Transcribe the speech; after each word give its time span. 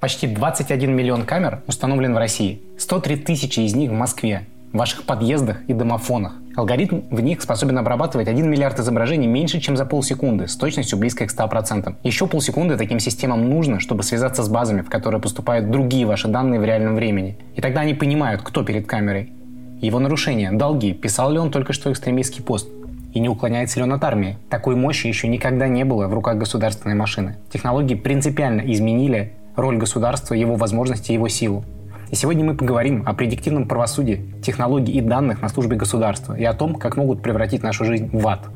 Почти 0.00 0.28
21 0.28 0.94
миллион 0.94 1.24
камер 1.24 1.62
установлен 1.66 2.14
в 2.14 2.18
России. 2.18 2.62
103 2.78 3.16
тысячи 3.16 3.58
из 3.58 3.74
них 3.74 3.90
в 3.90 3.94
Москве, 3.94 4.46
в 4.72 4.78
ваших 4.78 5.02
подъездах 5.02 5.56
и 5.66 5.72
домофонах. 5.72 6.34
Алгоритм 6.54 7.00
в 7.10 7.20
них 7.20 7.42
способен 7.42 7.78
обрабатывать 7.78 8.28
1 8.28 8.48
миллиард 8.48 8.78
изображений 8.78 9.26
меньше, 9.26 9.58
чем 9.58 9.76
за 9.76 9.84
полсекунды, 9.84 10.46
с 10.46 10.54
точностью 10.54 11.00
близкой 11.00 11.26
к 11.26 11.32
100%. 11.32 11.96
Еще 12.04 12.28
полсекунды 12.28 12.76
таким 12.76 13.00
системам 13.00 13.50
нужно, 13.50 13.80
чтобы 13.80 14.04
связаться 14.04 14.44
с 14.44 14.48
базами, 14.48 14.82
в 14.82 14.88
которые 14.88 15.20
поступают 15.20 15.68
другие 15.68 16.06
ваши 16.06 16.28
данные 16.28 16.60
в 16.60 16.64
реальном 16.64 16.94
времени. 16.94 17.36
И 17.56 17.60
тогда 17.60 17.80
они 17.80 17.94
понимают, 17.94 18.42
кто 18.42 18.62
перед 18.62 18.86
камерой. 18.86 19.32
Его 19.80 19.98
нарушения, 19.98 20.52
долги, 20.52 20.92
писал 20.92 21.32
ли 21.32 21.40
он 21.40 21.50
только 21.50 21.72
что 21.72 21.90
экстремистский 21.90 22.44
пост, 22.44 22.68
и 23.14 23.18
не 23.18 23.28
уклоняется 23.28 23.80
ли 23.80 23.82
он 23.82 23.92
от 23.92 24.04
армии. 24.04 24.36
Такой 24.48 24.76
мощи 24.76 25.08
еще 25.08 25.26
никогда 25.26 25.66
не 25.66 25.84
было 25.84 26.06
в 26.06 26.14
руках 26.14 26.36
государственной 26.36 26.94
машины. 26.94 27.36
Технологии 27.50 27.96
принципиально 27.96 28.62
изменили 28.72 29.32
роль 29.58 29.76
государства, 29.76 30.34
его 30.34 30.54
возможности, 30.54 31.12
его 31.12 31.28
силу. 31.28 31.64
И 32.10 32.14
сегодня 32.14 32.44
мы 32.44 32.54
поговорим 32.54 33.02
о 33.04 33.12
предиктивном 33.12 33.66
правосудии, 33.66 34.32
технологии 34.42 34.94
и 34.94 35.00
данных 35.00 35.42
на 35.42 35.48
службе 35.48 35.76
государства 35.76 36.34
и 36.34 36.44
о 36.44 36.54
том, 36.54 36.76
как 36.76 36.96
могут 36.96 37.22
превратить 37.22 37.62
нашу 37.62 37.84
жизнь 37.84 38.08
в 38.12 38.26
ад. 38.26 38.48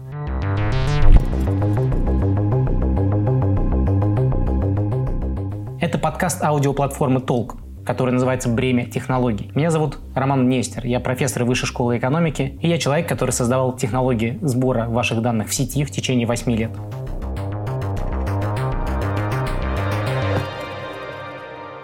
Это 5.80 5.98
подкаст 5.98 6.42
аудиоплатформы 6.42 7.20
«Толк», 7.20 7.56
который 7.84 8.12
называется 8.12 8.48
«Бремя 8.48 8.86
технологий». 8.86 9.50
Меня 9.56 9.72
зовут 9.72 9.98
Роман 10.14 10.48
Нестер, 10.48 10.86
я 10.86 11.00
профессор 11.00 11.44
Высшей 11.44 11.66
школы 11.66 11.98
экономики, 11.98 12.56
и 12.62 12.68
я 12.68 12.78
человек, 12.78 13.08
который 13.08 13.32
создавал 13.32 13.76
технологии 13.76 14.38
сбора 14.40 14.86
ваших 14.88 15.20
данных 15.20 15.48
в 15.48 15.54
сети 15.54 15.84
в 15.84 15.90
течение 15.90 16.28
8 16.28 16.52
лет. 16.52 16.70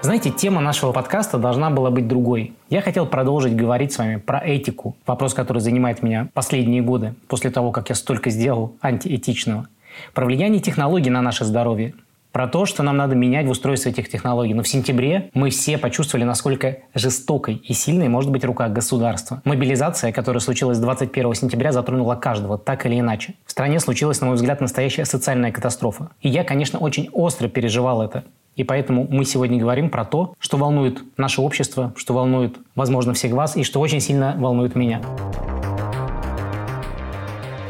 Знаете, 0.08 0.30
тема 0.30 0.62
нашего 0.62 0.92
подкаста 0.92 1.36
должна 1.36 1.68
была 1.68 1.90
быть 1.90 2.08
другой. 2.08 2.54
Я 2.70 2.80
хотел 2.80 3.04
продолжить 3.04 3.54
говорить 3.54 3.92
с 3.92 3.98
вами 3.98 4.16
про 4.16 4.38
этику. 4.38 4.96
Вопрос, 5.06 5.34
который 5.34 5.58
занимает 5.58 6.02
меня 6.02 6.30
последние 6.32 6.80
годы, 6.80 7.14
после 7.26 7.50
того, 7.50 7.72
как 7.72 7.90
я 7.90 7.94
столько 7.94 8.30
сделал 8.30 8.74
антиэтичного. 8.80 9.68
Про 10.14 10.24
влияние 10.24 10.62
технологий 10.62 11.10
на 11.10 11.20
наше 11.20 11.44
здоровье. 11.44 11.92
Про 12.32 12.48
то, 12.48 12.64
что 12.64 12.82
нам 12.82 12.96
надо 12.96 13.16
менять 13.16 13.44
в 13.48 13.50
устройстве 13.50 13.92
этих 13.92 14.08
технологий. 14.08 14.54
Но 14.54 14.62
в 14.62 14.68
сентябре 14.68 15.28
мы 15.34 15.50
все 15.50 15.76
почувствовали, 15.76 16.24
насколько 16.24 16.78
жестокой 16.94 17.56
и 17.56 17.74
сильной 17.74 18.08
может 18.08 18.30
быть 18.30 18.46
рука 18.46 18.70
государства. 18.70 19.42
Мобилизация, 19.44 20.10
которая 20.10 20.40
случилась 20.40 20.78
21 20.78 21.34
сентября, 21.34 21.70
затронула 21.70 22.14
каждого, 22.14 22.56
так 22.56 22.86
или 22.86 22.98
иначе. 22.98 23.34
В 23.44 23.50
стране 23.50 23.78
случилась, 23.78 24.22
на 24.22 24.28
мой 24.28 24.36
взгляд, 24.36 24.62
настоящая 24.62 25.04
социальная 25.04 25.52
катастрофа. 25.52 26.12
И 26.22 26.30
я, 26.30 26.44
конечно, 26.44 26.78
очень 26.78 27.10
остро 27.12 27.48
переживал 27.48 28.00
это. 28.00 28.24
И 28.58 28.64
поэтому 28.64 29.06
мы 29.08 29.24
сегодня 29.24 29.56
говорим 29.56 29.88
про 29.88 30.04
то, 30.04 30.34
что 30.40 30.56
волнует 30.56 31.00
наше 31.16 31.40
общество, 31.40 31.94
что 31.96 32.12
волнует, 32.12 32.58
возможно, 32.74 33.14
всех 33.14 33.32
вас 33.32 33.56
и 33.56 33.62
что 33.62 33.78
очень 33.78 34.00
сильно 34.00 34.34
волнует 34.36 34.74
меня. 34.74 35.00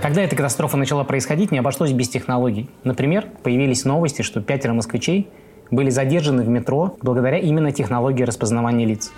Когда 0.01 0.23
эта 0.23 0.35
катастрофа 0.35 0.79
начала 0.79 1.05
происходить, 1.05 1.53
не 1.53 1.59
обошлось 1.59 1.93
без 1.93 2.09
технологий. 2.09 2.71
Например, 2.85 3.27
появились 3.43 3.85
новости, 3.85 4.23
что 4.23 4.41
пятеро 4.41 4.73
москвичей 4.73 5.29
были 5.71 5.91
задержаны 5.91 6.43
в 6.43 6.49
метро 6.49 6.97
благодаря 7.03 7.37
именно 7.37 7.71
технологии 7.71 8.23
распознавания 8.23 8.87
лиц. 8.87 9.13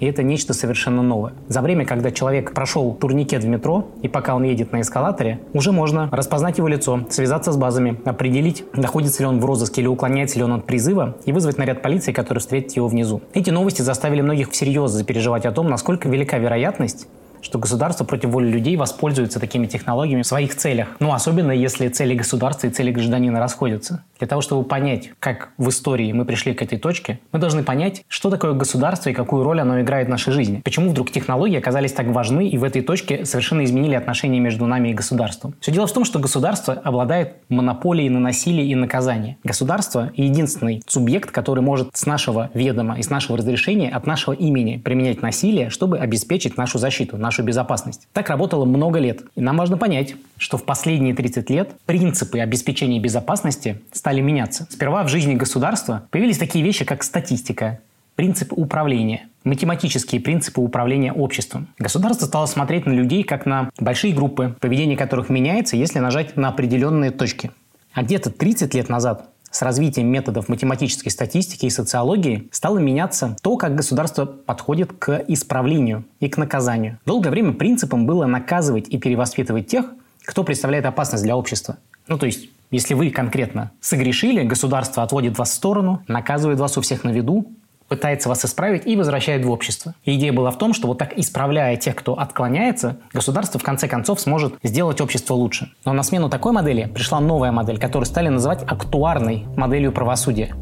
И 0.00 0.06
это 0.06 0.22
нечто 0.22 0.54
совершенно 0.54 1.02
новое. 1.02 1.34
За 1.48 1.62
время, 1.62 1.84
когда 1.86 2.10
человек 2.10 2.52
прошел 2.52 2.92
турникет 2.94 3.44
в 3.44 3.46
метро, 3.46 3.86
и 4.02 4.08
пока 4.08 4.34
он 4.34 4.42
едет 4.42 4.72
на 4.72 4.80
эскалаторе, 4.80 5.40
уже 5.52 5.72
можно 5.72 6.08
распознать 6.10 6.58
его 6.58 6.68
лицо, 6.68 7.00
связаться 7.10 7.52
с 7.52 7.56
базами, 7.56 8.00
определить, 8.04 8.64
находится 8.74 9.22
ли 9.22 9.26
он 9.26 9.40
в 9.40 9.44
розыске 9.44 9.82
или 9.82 9.88
уклоняется 9.88 10.38
ли 10.38 10.44
он 10.44 10.54
от 10.54 10.66
призыва, 10.66 11.16
и 11.26 11.32
вызвать 11.32 11.58
наряд 11.58 11.82
полиции, 11.82 12.12
который 12.12 12.38
встретит 12.38 12.72
его 12.72 12.88
внизу. 12.88 13.20
Эти 13.34 13.50
новости 13.50 13.82
заставили 13.82 14.22
многих 14.22 14.50
всерьез 14.50 14.90
запереживать 14.90 15.46
о 15.46 15.52
том, 15.52 15.68
насколько 15.68 16.08
велика 16.08 16.38
вероятность, 16.38 17.06
что 17.42 17.58
государство 17.58 18.04
против 18.04 18.30
воли 18.30 18.50
людей 18.50 18.76
воспользуется 18.76 19.40
такими 19.40 19.66
технологиями 19.66 20.22
в 20.22 20.26
своих 20.26 20.56
целях. 20.56 20.88
Ну, 21.00 21.12
особенно 21.12 21.52
если 21.52 21.88
цели 21.88 22.14
государства 22.14 22.66
и 22.66 22.70
цели 22.70 22.90
гражданина 22.90 23.38
расходятся. 23.38 24.04
Для 24.18 24.28
того, 24.28 24.42
чтобы 24.42 24.64
понять, 24.64 25.10
как 25.18 25.50
в 25.58 25.68
истории 25.68 26.12
мы 26.12 26.24
пришли 26.24 26.54
к 26.54 26.62
этой 26.62 26.78
точке, 26.78 27.20
мы 27.32 27.38
должны 27.38 27.62
понять, 27.62 28.04
что 28.08 28.30
такое 28.30 28.52
государство 28.52 29.10
и 29.10 29.12
какую 29.12 29.44
роль 29.44 29.60
оно 29.60 29.80
играет 29.80 30.08
в 30.08 30.10
нашей 30.10 30.32
жизни. 30.32 30.60
Почему 30.62 30.90
вдруг 30.90 31.10
технологии 31.10 31.56
оказались 31.56 31.92
так 31.92 32.06
важны 32.08 32.48
и 32.48 32.58
в 32.58 32.64
этой 32.64 32.82
точке 32.82 33.24
совершенно 33.24 33.64
изменили 33.64 33.94
отношения 33.94 34.40
между 34.40 34.66
нами 34.66 34.90
и 34.90 34.94
государством. 34.94 35.54
Все 35.60 35.72
дело 35.72 35.86
в 35.86 35.92
том, 35.92 36.04
что 36.04 36.18
государство 36.18 36.74
обладает 36.74 37.34
монополией 37.48 38.08
на 38.08 38.20
насилие 38.20 38.66
и 38.66 38.74
наказание. 38.74 39.36
Государство– 39.44 40.10
единственный 40.14 40.82
субъект, 40.86 41.30
который 41.30 41.60
может 41.60 41.90
с 41.94 42.06
нашего 42.06 42.50
ведома 42.54 42.98
и 42.98 43.02
с 43.02 43.10
нашего 43.10 43.38
разрешения 43.38 43.90
от 43.90 44.06
нашего 44.06 44.34
имени 44.34 44.76
применять 44.76 45.22
насилие, 45.22 45.70
чтобы 45.70 45.98
обеспечить 45.98 46.56
нашу 46.56 46.78
защиту, 46.78 47.16
нашу 47.30 47.44
безопасность. 47.44 48.08
Так 48.12 48.28
работало 48.28 48.64
много 48.64 48.98
лет. 48.98 49.22
И 49.36 49.40
нам 49.40 49.56
важно 49.56 49.78
понять, 49.78 50.16
что 50.36 50.58
в 50.58 50.64
последние 50.64 51.14
30 51.14 51.48
лет 51.48 51.70
принципы 51.86 52.40
обеспечения 52.40 52.98
безопасности 52.98 53.80
стали 53.92 54.20
меняться. 54.20 54.66
Сперва 54.68 55.04
в 55.04 55.08
жизни 55.08 55.34
государства 55.34 56.02
появились 56.10 56.38
такие 56.38 56.64
вещи, 56.64 56.84
как 56.84 57.04
статистика, 57.04 57.78
принципы 58.16 58.56
управления, 58.56 59.28
математические 59.44 60.20
принципы 60.20 60.60
управления 60.60 61.12
обществом. 61.12 61.68
Государство 61.78 62.26
стало 62.26 62.46
смотреть 62.46 62.84
на 62.86 62.92
людей 62.92 63.22
как 63.22 63.46
на 63.46 63.70
большие 63.78 64.12
группы, 64.12 64.56
поведение 64.60 64.96
которых 64.96 65.28
меняется, 65.28 65.76
если 65.76 66.00
нажать 66.00 66.36
на 66.36 66.48
определенные 66.48 67.12
точки. 67.12 67.52
А 67.92 68.02
где-то 68.02 68.30
30 68.30 68.74
лет 68.74 68.88
назад 68.88 69.28
с 69.50 69.62
развитием 69.62 70.06
методов 70.06 70.48
математической 70.48 71.08
статистики 71.08 71.66
и 71.66 71.70
социологии 71.70 72.48
стало 72.52 72.78
меняться 72.78 73.36
то, 73.42 73.56
как 73.56 73.74
государство 73.74 74.24
подходит 74.24 74.92
к 74.92 75.24
исправлению 75.28 76.04
и 76.20 76.28
к 76.28 76.36
наказанию. 76.36 76.98
Долгое 77.04 77.30
время 77.30 77.52
принципом 77.52 78.06
было 78.06 78.26
наказывать 78.26 78.88
и 78.88 78.98
перевоспитывать 78.98 79.66
тех, 79.66 79.86
кто 80.24 80.44
представляет 80.44 80.86
опасность 80.86 81.24
для 81.24 81.36
общества. 81.36 81.78
Ну, 82.06 82.18
то 82.18 82.26
есть, 82.26 82.48
если 82.70 82.94
вы 82.94 83.10
конкретно 83.10 83.72
согрешили, 83.80 84.42
государство 84.42 85.02
отводит 85.02 85.38
вас 85.38 85.50
в 85.50 85.54
сторону, 85.54 86.02
наказывает 86.06 86.60
вас 86.60 86.78
у 86.78 86.80
всех 86.80 87.04
на 87.04 87.10
виду, 87.10 87.50
пытается 87.90 88.28
вас 88.28 88.44
исправить 88.44 88.86
и 88.86 88.96
возвращает 88.96 89.44
в 89.44 89.50
общество. 89.50 89.94
И 90.04 90.14
идея 90.14 90.32
была 90.32 90.52
в 90.52 90.58
том, 90.58 90.72
что 90.72 90.86
вот 90.86 90.96
так 90.98 91.18
исправляя 91.18 91.76
тех, 91.76 91.96
кто 91.96 92.14
отклоняется, 92.14 92.98
государство 93.12 93.58
в 93.58 93.64
конце 93.64 93.88
концов 93.88 94.20
сможет 94.20 94.54
сделать 94.62 95.00
общество 95.00 95.34
лучше. 95.34 95.72
Но 95.84 95.92
на 95.92 96.04
смену 96.04 96.30
такой 96.30 96.52
модели 96.52 96.84
пришла 96.86 97.20
новая 97.20 97.50
модель, 97.50 97.78
которую 97.78 98.06
стали 98.06 98.28
называть 98.28 98.62
актуарной 98.62 99.44
моделью 99.56 99.90
правосудия. 99.90 100.54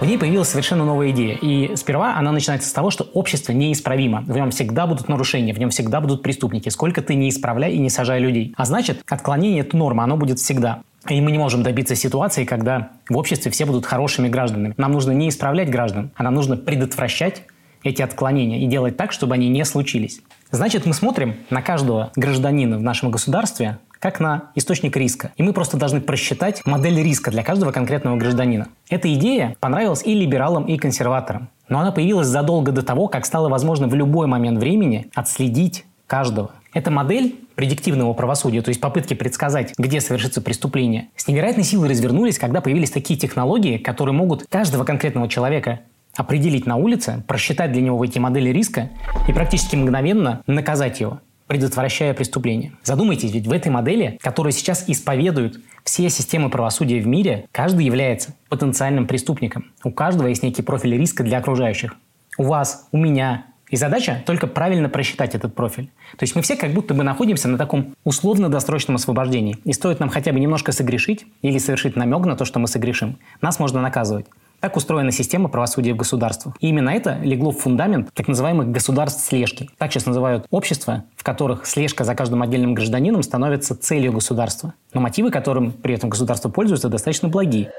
В 0.00 0.06
ней 0.06 0.18
появилась 0.18 0.48
совершенно 0.48 0.84
новая 0.84 1.10
идея. 1.10 1.36
И 1.40 1.74
сперва 1.76 2.16
она 2.16 2.30
начинается 2.30 2.68
с 2.68 2.72
того, 2.72 2.90
что 2.90 3.04
общество 3.14 3.52
неисправимо. 3.52 4.20
В 4.20 4.36
нем 4.36 4.50
всегда 4.50 4.86
будут 4.86 5.08
нарушения, 5.08 5.54
в 5.54 5.58
нем 5.58 5.70
всегда 5.70 6.00
будут 6.00 6.22
преступники. 6.22 6.68
Сколько 6.68 7.00
ты 7.00 7.14
не 7.14 7.30
исправляй 7.30 7.72
и 7.72 7.78
не 7.78 7.88
сажай 7.88 8.20
людей. 8.20 8.54
А 8.56 8.64
значит, 8.66 9.02
отклонение– 9.08 9.60
это 9.62 9.76
норма, 9.76 10.04
оно 10.04 10.18
будет 10.18 10.38
всегда. 10.38 10.82
И 11.08 11.20
мы 11.20 11.32
не 11.32 11.38
можем 11.38 11.62
добиться 11.62 11.94
ситуации, 11.94 12.44
когда 12.44 12.90
в 13.08 13.16
обществе 13.16 13.50
все 13.50 13.66
будут 13.66 13.84
хорошими 13.84 14.28
гражданами. 14.28 14.74
Нам 14.76 14.92
нужно 14.92 15.12
не 15.12 15.28
исправлять 15.28 15.70
граждан, 15.70 16.10
а 16.16 16.22
нам 16.22 16.34
нужно 16.34 16.56
предотвращать 16.56 17.42
эти 17.82 18.00
отклонения 18.00 18.60
и 18.60 18.66
делать 18.66 18.96
так, 18.96 19.12
чтобы 19.12 19.34
они 19.34 19.48
не 19.48 19.64
случились. 19.64 20.20
Значит, 20.50 20.86
мы 20.86 20.94
смотрим 20.94 21.36
на 21.50 21.62
каждого 21.62 22.10
гражданина 22.16 22.78
в 22.78 22.82
нашем 22.82 23.10
государстве 23.10 23.78
как 23.98 24.20
на 24.20 24.50
источник 24.54 24.96
риска. 24.96 25.32
И 25.36 25.42
мы 25.42 25.52
просто 25.52 25.78
должны 25.78 26.00
просчитать 26.00 26.64
модель 26.66 27.02
риска 27.02 27.30
для 27.30 27.42
каждого 27.42 27.72
конкретного 27.72 28.16
гражданина. 28.16 28.68
Эта 28.90 29.12
идея 29.14 29.56
понравилась 29.60 30.02
и 30.04 30.14
либералам, 30.14 30.66
и 30.66 30.76
консерваторам. 30.76 31.48
Но 31.68 31.80
она 31.80 31.90
появилась 31.90 32.26
задолго 32.26 32.70
до 32.70 32.82
того, 32.82 33.08
как 33.08 33.24
стало 33.24 33.48
возможно 33.48 33.88
в 33.88 33.94
любой 33.94 34.26
момент 34.26 34.58
времени 34.58 35.10
отследить 35.14 35.86
каждого. 36.06 36.50
Эта 36.74 36.90
модель 36.90 37.36
предиктивного 37.54 38.12
правосудия, 38.14 38.60
то 38.60 38.68
есть 38.68 38.80
попытки 38.80 39.14
предсказать, 39.14 39.72
где 39.78 40.00
совершится 40.00 40.42
преступление, 40.42 41.08
с 41.14 41.28
невероятной 41.28 41.62
силой 41.62 41.88
развернулись, 41.88 42.36
когда 42.36 42.60
появились 42.60 42.90
такие 42.90 43.18
технологии, 43.18 43.78
которые 43.78 44.14
могут 44.14 44.44
каждого 44.48 44.84
конкретного 44.84 45.28
человека 45.28 45.80
определить 46.16 46.66
на 46.66 46.76
улице, 46.76 47.22
просчитать 47.28 47.72
для 47.72 47.80
него 47.80 48.04
эти 48.04 48.18
модели 48.18 48.50
риска 48.50 48.90
и 49.28 49.32
практически 49.32 49.76
мгновенно 49.76 50.42
наказать 50.46 51.00
его. 51.00 51.20
предотвращая 51.46 52.14
преступления. 52.14 52.72
Задумайтесь, 52.82 53.30
ведь 53.32 53.46
в 53.46 53.52
этой 53.52 53.70
модели, 53.70 54.18
которую 54.22 54.52
сейчас 54.52 54.84
исповедуют 54.88 55.60
все 55.84 56.08
системы 56.08 56.48
правосудия 56.48 57.00
в 57.00 57.06
мире, 57.06 57.46
каждый 57.52 57.84
является 57.84 58.34
потенциальным 58.48 59.06
преступником. 59.06 59.72
У 59.84 59.90
каждого 59.90 60.28
есть 60.28 60.42
некий 60.42 60.62
профиль 60.62 60.96
риска 60.96 61.22
для 61.22 61.38
окружающих. 61.38 61.96
У 62.38 62.44
вас, 62.44 62.88
у 62.92 62.96
меня, 62.96 63.44
и 63.74 63.76
задача 63.76 64.22
только 64.24 64.46
правильно 64.46 64.88
просчитать 64.88 65.34
этот 65.34 65.56
профиль. 65.56 65.86
То 66.16 66.22
есть 66.22 66.36
мы 66.36 66.42
все 66.42 66.54
как 66.54 66.70
будто 66.70 66.94
бы 66.94 67.02
находимся 67.02 67.48
на 67.48 67.58
таком 67.58 67.96
условно-досрочном 68.04 68.94
освобождении. 68.94 69.58
И 69.64 69.72
стоит 69.72 69.98
нам 69.98 70.10
хотя 70.10 70.32
бы 70.32 70.38
немножко 70.38 70.70
согрешить 70.70 71.26
или 71.42 71.58
совершить 71.58 71.96
намек 71.96 72.24
на 72.24 72.36
то, 72.36 72.44
что 72.44 72.60
мы 72.60 72.68
согрешим, 72.68 73.18
нас 73.40 73.58
можно 73.58 73.82
наказывать. 73.82 74.26
Так 74.60 74.76
устроена 74.76 75.10
система 75.10 75.48
правосудия 75.48 75.92
в 75.92 75.96
государствах. 75.96 76.54
И 76.60 76.68
именно 76.68 76.90
это 76.90 77.18
легло 77.20 77.50
в 77.50 77.58
фундамент 77.58 78.14
так 78.14 78.28
называемых 78.28 78.70
государств 78.70 79.26
слежки. 79.26 79.68
Так 79.76 79.90
сейчас 79.90 80.06
называют 80.06 80.46
общества, 80.50 81.02
в 81.16 81.24
которых 81.24 81.66
слежка 81.66 82.04
за 82.04 82.14
каждым 82.14 82.42
отдельным 82.42 82.74
гражданином 82.74 83.24
становится 83.24 83.76
целью 83.76 84.12
государства. 84.12 84.72
Но 84.92 85.00
мотивы, 85.00 85.32
которым 85.32 85.72
при 85.72 85.94
этом 85.94 86.10
государство 86.10 86.48
пользуется, 86.48 86.88
достаточно 86.88 87.28
благие. 87.28 87.72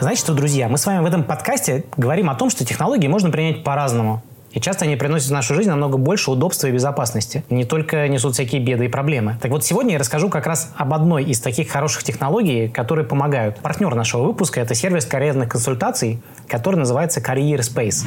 Знаете 0.00 0.22
что, 0.22 0.32
друзья, 0.32 0.70
мы 0.70 0.78
с 0.78 0.86
вами 0.86 1.02
в 1.02 1.06
этом 1.06 1.24
подкасте 1.24 1.84
говорим 1.98 2.30
о 2.30 2.34
том, 2.34 2.48
что 2.48 2.64
технологии 2.64 3.06
можно 3.06 3.30
принять 3.30 3.62
по-разному. 3.62 4.22
И 4.52 4.60
часто 4.60 4.84
они 4.84 4.96
приносят 4.96 5.28
в 5.28 5.32
нашу 5.32 5.54
жизнь 5.54 5.68
намного 5.68 5.96
больше 5.96 6.30
удобства 6.30 6.66
и 6.66 6.72
безопасности. 6.72 7.44
Не 7.50 7.64
только 7.64 8.08
несут 8.08 8.34
всякие 8.34 8.60
беды 8.60 8.86
и 8.86 8.88
проблемы. 8.88 9.36
Так 9.40 9.50
вот, 9.50 9.64
сегодня 9.64 9.92
я 9.92 9.98
расскажу 9.98 10.28
как 10.28 10.46
раз 10.46 10.72
об 10.76 10.92
одной 10.92 11.24
из 11.24 11.40
таких 11.40 11.70
хороших 11.70 12.02
технологий, 12.02 12.68
которые 12.68 13.06
помогают. 13.06 13.58
Партнер 13.58 13.94
нашего 13.94 14.22
выпуска– 14.22 14.60
это 14.62 14.74
сервис 14.74 15.04
карьерных 15.04 15.48
консультаций, 15.48 16.20
который 16.48 16.76
называется 16.76 17.20
Career 17.20 17.60
Space. 17.60 18.04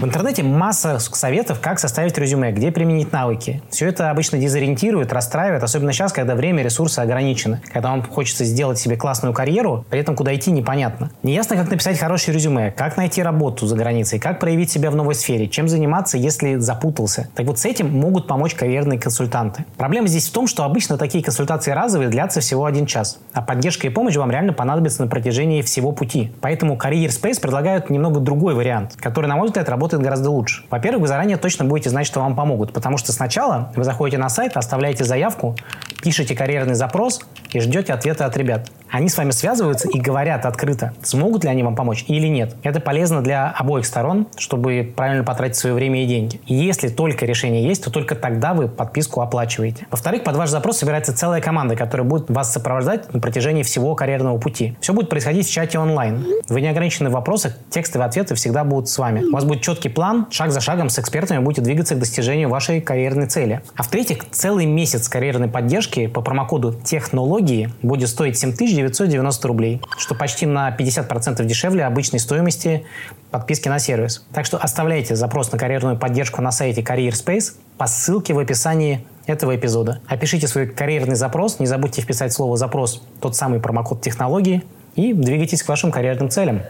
В 0.00 0.04
интернете 0.04 0.42
масса 0.44 0.98
советов, 1.00 1.58
как 1.60 1.80
составить 1.80 2.16
резюме, 2.18 2.52
где 2.52 2.70
применить 2.70 3.10
навыки. 3.10 3.62
Все 3.70 3.88
это 3.88 4.10
обычно 4.10 4.38
дезориентирует, 4.38 5.12
расстраивает, 5.12 5.62
особенно 5.64 5.92
сейчас, 5.92 6.12
когда 6.12 6.34
время 6.34 6.62
ресурсы 6.62 7.00
ограничены. 7.00 7.60
Когда 7.72 7.90
вам 7.90 8.04
хочется 8.04 8.44
сделать 8.44 8.78
себе 8.78 8.96
классную 8.96 9.34
карьеру, 9.34 9.84
при 9.90 9.98
этом 9.98 10.14
куда 10.14 10.34
идти 10.34 10.52
непонятно. 10.52 11.10
Неясно, 11.22 11.56
как 11.56 11.70
написать 11.70 11.98
хорошее 11.98 12.36
резюме, 12.36 12.70
как 12.70 12.96
найти 12.96 13.22
работу 13.22 13.66
за 13.66 13.74
границей, 13.74 14.20
как 14.20 14.38
проявить 14.38 14.70
себя 14.70 14.90
в 14.90 14.96
новой 14.96 15.16
сфере, 15.16 15.48
чем 15.48 15.66
заниматься, 15.66 15.77
если 16.18 16.56
запутался. 16.56 17.28
Так 17.34 17.46
вот 17.46 17.58
с 17.58 17.64
этим 17.64 17.90
могут 17.90 18.26
помочь 18.26 18.54
карьерные 18.54 18.98
консультанты. 18.98 19.64
Проблема 19.76 20.08
здесь 20.08 20.28
в 20.28 20.32
том, 20.32 20.46
что 20.46 20.64
обычно 20.64 20.98
такие 20.98 21.22
консультации 21.22 21.70
разовые 21.70 22.08
длятся 22.08 22.40
всего 22.40 22.64
один 22.64 22.86
час, 22.86 23.18
а 23.32 23.42
поддержка 23.42 23.86
и 23.86 23.90
помощь 23.90 24.16
вам 24.16 24.30
реально 24.30 24.52
понадобится 24.52 25.02
на 25.02 25.08
протяжении 25.08 25.62
всего 25.62 25.92
пути. 25.92 26.32
Поэтому 26.40 26.76
Career 26.76 27.08
Space 27.08 27.40
предлагают 27.40 27.90
немного 27.90 28.20
другой 28.20 28.54
вариант, 28.54 28.96
который, 28.96 29.26
на 29.26 29.36
мой 29.36 29.48
взгляд, 29.48 29.68
работает 29.68 30.02
гораздо 30.02 30.30
лучше. 30.30 30.64
Во-первых, 30.70 31.02
вы 31.02 31.08
заранее 31.08 31.36
точно 31.36 31.64
будете 31.64 31.90
знать, 31.90 32.06
что 32.06 32.20
вам 32.20 32.34
помогут, 32.34 32.72
потому 32.72 32.98
что 32.98 33.12
сначала 33.12 33.72
вы 33.76 33.84
заходите 33.84 34.18
на 34.18 34.28
сайт, 34.28 34.56
оставляете 34.56 35.04
заявку, 35.04 35.56
пишете 36.02 36.34
карьерный 36.34 36.74
запрос 36.74 37.20
и 37.52 37.60
ждете 37.60 37.92
ответа 37.92 38.26
от 38.26 38.36
ребят. 38.36 38.70
Они 38.90 39.08
с 39.08 39.16
вами 39.16 39.30
связываются 39.30 39.88
и 39.88 40.00
говорят 40.00 40.46
открыто, 40.46 40.92
смогут 41.02 41.44
ли 41.44 41.50
они 41.50 41.62
вам 41.62 41.76
помочь 41.76 42.04
или 42.08 42.26
нет. 42.26 42.56
Это 42.62 42.80
полезно 42.80 43.22
для 43.22 43.50
обоих 43.50 43.84
сторон, 43.84 44.26
чтобы 44.36 44.92
правильно 44.96 45.24
потратить 45.24 45.56
свое 45.56 45.74
время 45.74 46.04
и 46.04 46.06
деньги. 46.06 46.40
И 46.46 46.54
если 46.54 46.88
только 46.88 47.26
решение 47.26 47.66
есть, 47.66 47.84
то 47.84 47.90
только 47.90 48.14
тогда 48.14 48.54
вы 48.54 48.68
подписку 48.68 49.20
оплачиваете. 49.20 49.86
Во-вторых, 49.90 50.24
под 50.24 50.36
ваш 50.36 50.48
запрос 50.50 50.78
собирается 50.78 51.14
целая 51.14 51.40
команда, 51.40 51.76
которая 51.76 52.06
будет 52.06 52.30
вас 52.30 52.52
сопровождать 52.52 53.12
на 53.12 53.20
протяжении 53.20 53.62
всего 53.62 53.94
карьерного 53.94 54.38
пути. 54.38 54.76
Все 54.80 54.92
будет 54.92 55.10
происходить 55.10 55.46
в 55.46 55.52
чате 55.52 55.78
онлайн. 55.78 56.24
Вы 56.48 56.60
не 56.60 56.68
ограничены 56.68 57.10
в 57.10 57.12
вопросах, 57.12 57.56
текстовые 57.70 58.06
ответы 58.06 58.34
всегда 58.34 58.64
будут 58.64 58.88
с 58.88 58.96
вами. 58.96 59.24
У 59.24 59.32
вас 59.32 59.44
будет 59.44 59.62
четкий 59.62 59.90
план, 59.90 60.26
шаг 60.30 60.50
за 60.50 60.60
шагом 60.60 60.88
с 60.88 60.98
экспертами 60.98 61.40
будете 61.40 61.62
двигаться 61.62 61.94
к 61.94 61.98
достижению 61.98 62.48
вашей 62.48 62.80
карьерной 62.80 63.26
цели. 63.26 63.60
А 63.76 63.82
в-третьих, 63.82 64.24
целый 64.30 64.64
месяц 64.66 65.08
карьерной 65.08 65.48
поддержки 65.48 66.06
по 66.06 66.22
промокоду 66.22 66.72
технологии 66.72 67.70
будет 67.82 68.08
стоить 68.08 68.38
7000 68.38 68.77
990 68.78 69.48
рублей, 69.48 69.82
что 69.98 70.14
почти 70.14 70.46
на 70.46 70.74
50% 70.76 71.44
дешевле 71.44 71.84
обычной 71.84 72.20
стоимости 72.20 72.84
подписки 73.30 73.68
на 73.68 73.78
сервис. 73.78 74.24
Так 74.32 74.46
что 74.46 74.56
оставляйте 74.56 75.16
запрос 75.16 75.52
на 75.52 75.58
карьерную 75.58 75.98
поддержку 75.98 76.40
на 76.40 76.50
сайте 76.50 76.82
Career 76.82 77.10
Space 77.10 77.54
по 77.76 77.86
ссылке 77.86 78.34
в 78.34 78.38
описании 78.38 79.04
этого 79.26 79.54
эпизода. 79.56 80.00
Опишите 80.06 80.48
свой 80.48 80.66
карьерный 80.66 81.16
запрос, 81.16 81.58
не 81.58 81.66
забудьте 81.66 82.00
вписать 82.02 82.32
слово 82.32 82.56
«запрос», 82.56 83.02
тот 83.20 83.36
самый 83.36 83.60
промокод 83.60 84.00
технологии, 84.00 84.62
и 84.94 85.12
двигайтесь 85.12 85.62
к 85.62 85.68
вашим 85.68 85.92
карьерным 85.92 86.30
целям. 86.30 86.62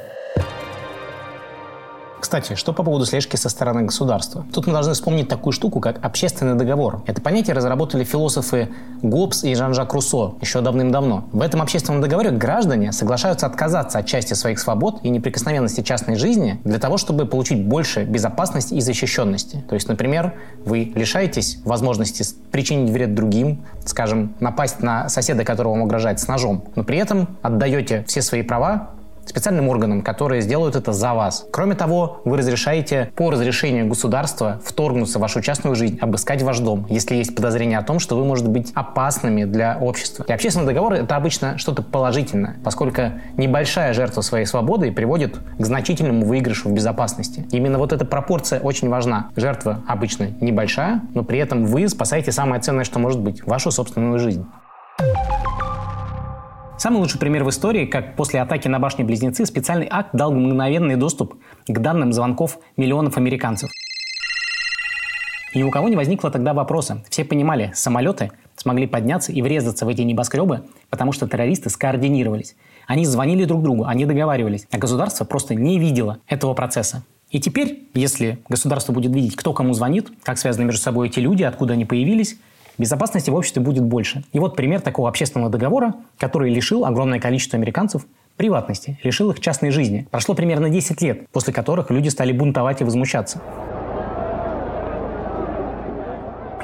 Кстати, 2.20 2.54
что 2.54 2.72
по 2.72 2.82
поводу 2.82 3.06
слежки 3.06 3.36
со 3.36 3.48
стороны 3.48 3.82
государства? 3.82 4.44
Тут 4.52 4.66
мы 4.66 4.72
должны 4.72 4.92
вспомнить 4.92 5.28
такую 5.28 5.52
штуку, 5.52 5.80
как 5.80 6.04
общественный 6.04 6.56
договор. 6.56 7.02
Это 7.06 7.22
понятие 7.22 7.54
разработали 7.54 8.04
философы 8.04 8.68
Гоббс 9.02 9.44
и 9.44 9.54
Жан-Жак 9.54 9.92
Руссо 9.92 10.34
еще 10.40 10.60
давным-давно. 10.60 11.28
В 11.32 11.40
этом 11.40 11.62
общественном 11.62 12.00
договоре 12.00 12.30
граждане 12.30 12.92
соглашаются 12.92 13.46
отказаться 13.46 13.98
от 13.98 14.06
части 14.06 14.34
своих 14.34 14.58
свобод 14.58 15.00
и 15.04 15.10
неприкосновенности 15.10 15.82
частной 15.82 16.16
жизни 16.16 16.60
для 16.64 16.78
того, 16.78 16.98
чтобы 16.98 17.26
получить 17.26 17.64
больше 17.64 18.04
безопасности 18.04 18.74
и 18.74 18.80
защищенности. 18.80 19.64
То 19.68 19.74
есть, 19.74 19.88
например, 19.88 20.34
вы 20.64 20.92
лишаетесь 20.94 21.60
возможности 21.64 22.24
причинить 22.50 22.90
вред 22.90 23.14
другим, 23.14 23.64
скажем, 23.84 24.34
напасть 24.40 24.80
на 24.82 25.08
соседа, 25.08 25.44
которого 25.44 25.74
вам 25.74 25.82
угрожает 25.82 26.18
с 26.18 26.26
ножом, 26.26 26.64
но 26.74 26.82
при 26.82 26.98
этом 26.98 27.38
отдаете 27.42 28.04
все 28.08 28.22
свои 28.22 28.42
права 28.42 28.90
специальным 29.28 29.68
органам, 29.68 30.02
которые 30.02 30.42
сделают 30.42 30.76
это 30.76 30.92
за 30.92 31.14
вас. 31.14 31.46
Кроме 31.50 31.74
того, 31.74 32.20
вы 32.24 32.36
разрешаете 32.36 33.10
по 33.14 33.30
разрешению 33.30 33.86
государства 33.86 34.60
вторгнуться 34.64 35.18
в 35.18 35.22
вашу 35.22 35.40
частную 35.40 35.76
жизнь, 35.76 35.98
обыскать 36.00 36.42
ваш 36.42 36.58
дом, 36.60 36.86
если 36.88 37.16
есть 37.16 37.34
подозрение 37.34 37.78
о 37.78 37.82
том, 37.82 37.98
что 37.98 38.16
вы 38.16 38.24
можете 38.24 38.48
быть 38.48 38.72
опасными 38.74 39.44
для 39.44 39.78
общества. 39.80 40.24
И 40.28 40.32
общественный 40.32 40.66
договор– 40.66 40.92
это 40.94 41.16
обычно 41.16 41.58
что-то 41.58 41.82
положительное, 41.82 42.56
поскольку 42.64 43.02
небольшая 43.36 43.92
жертва 43.92 44.20
своей 44.22 44.46
свободы 44.46 44.92
приводит 44.92 45.38
к 45.58 45.64
значительному 45.64 46.24
выигрышу 46.24 46.68
в 46.68 46.72
безопасности. 46.72 47.46
Именно 47.50 47.78
вот 47.78 47.92
эта 47.92 48.04
пропорция 48.04 48.60
очень 48.60 48.88
важна. 48.88 49.30
Жертва 49.36 49.82
обычно 49.86 50.28
небольшая, 50.40 51.02
но 51.14 51.24
при 51.24 51.38
этом 51.38 51.64
вы 51.64 51.88
спасаете 51.88 52.32
самое 52.32 52.60
ценное, 52.60 52.84
что 52.84 52.98
может 52.98 53.20
быть– 53.20 53.44
вашу 53.46 53.70
собственную 53.70 54.18
жизнь. 54.18 54.46
Самый 56.78 56.98
лучший 56.98 57.18
пример 57.18 57.42
в 57.42 57.50
истории, 57.50 57.86
как 57.86 58.14
после 58.14 58.40
атаки 58.40 58.68
на 58.68 58.78
башни-близнецы 58.78 59.44
специальный 59.46 59.88
акт 59.90 60.10
дал 60.12 60.32
мгновенный 60.32 60.94
доступ 60.94 61.34
к 61.66 61.76
данным 61.76 62.12
звонков 62.12 62.60
миллионов 62.76 63.16
американцев. 63.16 63.68
И 65.52 65.58
ни 65.58 65.64
у 65.64 65.72
кого 65.72 65.88
не 65.88 65.96
возникло 65.96 66.30
тогда 66.30 66.54
вопроса. 66.54 67.02
Все 67.10 67.24
понимали, 67.24 67.72
самолеты 67.74 68.30
смогли 68.54 68.86
подняться 68.86 69.32
и 69.32 69.42
врезаться 69.42 69.86
в 69.86 69.88
эти 69.88 70.02
небоскребы, 70.02 70.66
потому 70.88 71.10
что 71.10 71.26
террористы 71.26 71.68
скоординировались. 71.68 72.54
Они 72.86 73.04
звонили 73.04 73.44
друг 73.44 73.64
другу, 73.64 73.84
они 73.84 74.04
договаривались, 74.04 74.68
а 74.70 74.78
государство 74.78 75.24
просто 75.24 75.56
не 75.56 75.80
видело 75.80 76.18
этого 76.28 76.54
процесса. 76.54 77.02
И 77.30 77.40
теперь, 77.40 77.88
если 77.94 78.38
государство 78.48 78.92
будет 78.92 79.12
видеть, 79.12 79.34
кто 79.34 79.52
кому 79.52 79.74
звонит, 79.74 80.12
как 80.22 80.38
связаны 80.38 80.66
между 80.66 80.80
собой 80.80 81.08
эти 81.08 81.18
люди, 81.18 81.42
откуда 81.42 81.72
они 81.72 81.84
появились, 81.84 82.38
безопасности 82.78 83.30
в 83.30 83.34
обществе 83.34 83.60
будет 83.62 83.84
больше. 83.84 84.24
И 84.32 84.38
вот 84.38 84.56
пример 84.56 84.80
такого 84.80 85.08
общественного 85.08 85.50
договора, 85.50 85.94
который 86.18 86.52
лишил 86.52 86.84
огромное 86.84 87.20
количество 87.20 87.56
американцев 87.58 88.06
приватности, 88.36 88.98
лишил 89.02 89.30
их 89.30 89.40
частной 89.40 89.70
жизни. 89.70 90.06
Прошло 90.10 90.34
примерно 90.34 90.70
10 90.70 91.02
лет, 91.02 91.28
после 91.30 91.52
которых 91.52 91.90
люди 91.90 92.08
стали 92.08 92.32
бунтовать 92.32 92.80
и 92.80 92.84
возмущаться. 92.84 93.40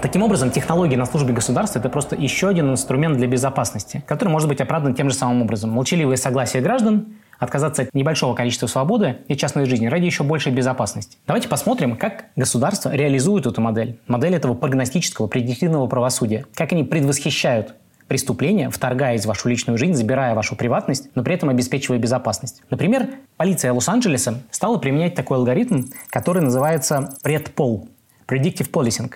Таким 0.05 0.23
образом, 0.23 0.51
технологии 0.51 0.97
на 0.97 1.07
службе 1.07 1.33
государства– 1.33 1.79
это 1.81 1.89
просто 1.89 2.15
еще 2.15 2.49
один 2.49 2.71
инструмент 2.71 3.17
для 3.17 3.27
безопасности, 3.27 4.05
который 4.07 4.29
может 4.29 4.51
быть 4.51 4.61
оправдан 4.61 4.95
тем 4.95 5.09
же 5.09 5.17
самым 5.17 5.41
образом. 5.41 5.71
Молчаливое 5.71 6.17
согласие 6.17 6.63
граждан 6.63 7.07
отказаться 7.39 7.83
от 7.83 7.95
небольшого 7.95 8.35
количества 8.35 8.67
свободы 8.67 9.19
и 9.29 9.37
частной 9.37 9.67
жизни 9.67 9.87
ради 9.87 10.05
еще 10.05 10.23
большей 10.23 10.53
безопасности. 10.53 11.19
Давайте 11.27 11.49
посмотрим, 11.49 11.97
как 11.97 12.27
государство 12.37 12.91
реализует 12.91 13.47
эту 13.47 13.61
модель. 13.61 13.99
Модель 14.07 14.35
этого 14.35 14.55
прогностического, 14.55 15.27
предиктивного 15.27 15.87
правосудия. 15.87 16.47
Как 16.55 16.73
они 16.73 16.85
предвосхищают 16.85 17.75
преступления, 18.09 18.69
вторгаясь 18.71 19.25
в 19.25 19.29
вашу 19.29 19.49
личную 19.49 19.79
жизнь, 19.79 19.95
забирая 19.95 20.35
вашу 20.35 20.57
приватность, 20.57 21.09
но 21.15 21.23
при 21.23 21.35
этом 21.35 21.49
обеспечивая 21.49 21.99
безопасность. 21.99 22.63
Например, 22.71 23.09
полиция 23.37 23.73
Лос-Анджелеса 23.73 24.43
стала 24.51 24.79
применять 24.79 25.15
такой 25.15 25.39
алгоритм, 25.39 25.85
который 26.11 26.43
называется 26.43 27.17
предпол– 27.23 27.89
Predictive 28.27 28.71
Policing. 28.71 29.13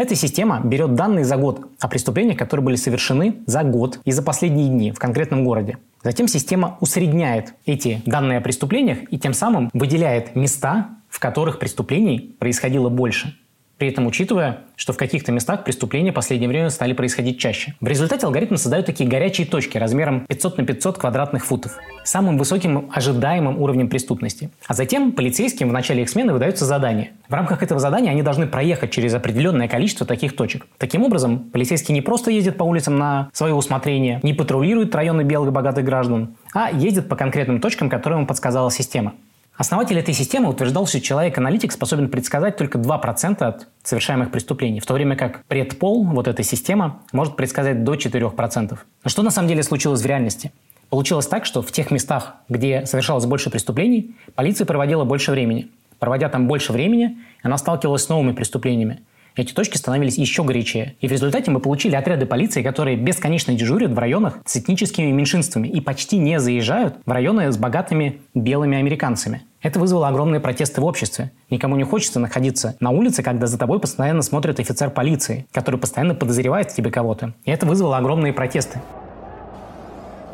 Эта 0.00 0.14
система 0.14 0.62
берет 0.64 0.94
данные 0.94 1.26
за 1.26 1.36
год 1.36 1.72
о 1.78 1.86
преступлениях, 1.86 2.38
которые 2.38 2.64
были 2.64 2.76
совершены 2.76 3.34
за 3.44 3.64
год 3.64 4.00
и 4.06 4.12
за 4.12 4.22
последние 4.22 4.70
дни 4.70 4.92
в 4.92 4.98
конкретном 4.98 5.44
городе. 5.44 5.76
Затем 6.02 6.26
система 6.26 6.78
усредняет 6.80 7.52
эти 7.66 8.00
данные 8.06 8.38
о 8.38 8.40
преступлениях 8.40 9.00
и 9.10 9.18
тем 9.18 9.34
самым 9.34 9.68
выделяет 9.74 10.34
места, 10.34 10.88
в 11.10 11.20
которых 11.20 11.58
преступлений 11.58 12.34
происходило 12.38 12.88
больше. 12.88 13.36
При 13.80 13.88
этом 13.88 14.06
учитывая, 14.06 14.58
что 14.76 14.92
в 14.92 14.98
каких-то 14.98 15.32
местах 15.32 15.64
преступления 15.64 16.12
в 16.12 16.14
последнее 16.14 16.50
время 16.50 16.68
стали 16.68 16.92
происходить 16.92 17.38
чаще. 17.38 17.74
В 17.80 17.86
результате 17.86 18.26
алгоритм 18.26 18.56
создает 18.56 18.84
такие 18.84 19.08
горячие 19.08 19.46
точки 19.46 19.78
размером 19.78 20.26
500 20.26 20.58
на 20.58 20.66
500 20.66 20.98
квадратных 20.98 21.46
футов, 21.46 21.78
самым 22.04 22.36
высоким 22.36 22.90
ожидаемым 22.92 23.58
уровнем 23.58 23.88
преступности. 23.88 24.50
А 24.66 24.74
затем 24.74 25.12
полицейским 25.12 25.70
в 25.70 25.72
начале 25.72 26.02
их 26.02 26.10
смены 26.10 26.34
выдаются 26.34 26.66
задания. 26.66 27.12
В 27.26 27.32
рамках 27.32 27.62
этого 27.62 27.80
задания 27.80 28.10
они 28.10 28.22
должны 28.22 28.46
проехать 28.46 28.90
через 28.90 29.14
определенное 29.14 29.66
количество 29.66 30.06
таких 30.06 30.36
точек. 30.36 30.66
Таким 30.76 31.02
образом, 31.02 31.48
полицейский 31.50 31.94
не 31.94 32.02
просто 32.02 32.30
ездит 32.30 32.58
по 32.58 32.64
улицам 32.64 32.98
на 32.98 33.30
свое 33.32 33.54
усмотрение, 33.54 34.20
не 34.22 34.34
патрулирует 34.34 34.94
районы 34.94 35.22
белых 35.22 35.52
богатых 35.52 35.86
граждан, 35.86 36.36
а 36.52 36.70
ездит 36.70 37.08
по 37.08 37.16
конкретным 37.16 37.62
точкам, 37.62 37.88
которые 37.88 38.18
ему 38.18 38.26
подсказала 38.26 38.70
система. 38.70 39.14
Основатель 39.60 39.98
этой 39.98 40.14
системы 40.14 40.48
утверждал, 40.48 40.86
что 40.86 41.02
человек-аналитик 41.02 41.70
способен 41.70 42.08
предсказать 42.08 42.56
только 42.56 42.78
2% 42.78 43.42
от 43.42 43.68
совершаемых 43.82 44.30
преступлений, 44.30 44.80
в 44.80 44.86
то 44.86 44.94
время 44.94 45.16
как 45.16 45.44
предпол, 45.44 46.02
вот 46.02 46.28
эта 46.28 46.42
система, 46.42 47.02
может 47.12 47.36
предсказать 47.36 47.84
до 47.84 47.92
4%. 47.92 48.78
Но 49.04 49.10
что 49.10 49.22
на 49.22 49.30
самом 49.30 49.48
деле 49.48 49.62
случилось 49.62 50.00
в 50.00 50.06
реальности? 50.06 50.50
Получилось 50.88 51.26
так, 51.26 51.44
что 51.44 51.60
в 51.60 51.70
тех 51.72 51.90
местах, 51.90 52.36
где 52.48 52.86
совершалось 52.86 53.26
больше 53.26 53.50
преступлений, 53.50 54.16
полиция 54.34 54.64
проводила 54.64 55.04
больше 55.04 55.30
времени. 55.30 55.68
Проводя 55.98 56.30
там 56.30 56.48
больше 56.48 56.72
времени, 56.72 57.18
она 57.42 57.58
сталкивалась 57.58 58.04
с 58.04 58.08
новыми 58.08 58.32
преступлениями 58.32 59.02
эти 59.36 59.52
точки 59.52 59.76
становились 59.76 60.18
еще 60.18 60.44
горячее. 60.44 60.96
И 61.00 61.08
в 61.08 61.12
результате 61.12 61.50
мы 61.50 61.60
получили 61.60 61.94
отряды 61.94 62.26
полиции, 62.26 62.62
которые 62.62 62.96
бесконечно 62.96 63.54
дежурят 63.54 63.92
в 63.92 63.98
районах 63.98 64.38
с 64.44 64.56
этническими 64.56 65.10
меньшинствами 65.10 65.68
и 65.68 65.80
почти 65.80 66.18
не 66.18 66.38
заезжают 66.40 66.96
в 67.04 67.10
районы 67.10 67.50
с 67.50 67.56
богатыми 67.56 68.20
белыми 68.34 68.78
американцами. 68.78 69.42
Это 69.62 69.78
вызвало 69.78 70.08
огромные 70.08 70.40
протесты 70.40 70.80
в 70.80 70.84
обществе. 70.86 71.32
Никому 71.50 71.76
не 71.76 71.84
хочется 71.84 72.18
находиться 72.18 72.76
на 72.80 72.90
улице, 72.90 73.22
когда 73.22 73.46
за 73.46 73.58
тобой 73.58 73.78
постоянно 73.78 74.22
смотрит 74.22 74.58
офицер 74.58 74.88
полиции, 74.88 75.46
который 75.52 75.78
постоянно 75.78 76.14
подозревает 76.14 76.70
в 76.70 76.74
тебе 76.74 76.90
кого-то. 76.90 77.34
И 77.44 77.50
это 77.50 77.66
вызвало 77.66 77.98
огромные 77.98 78.32
протесты. 78.32 78.80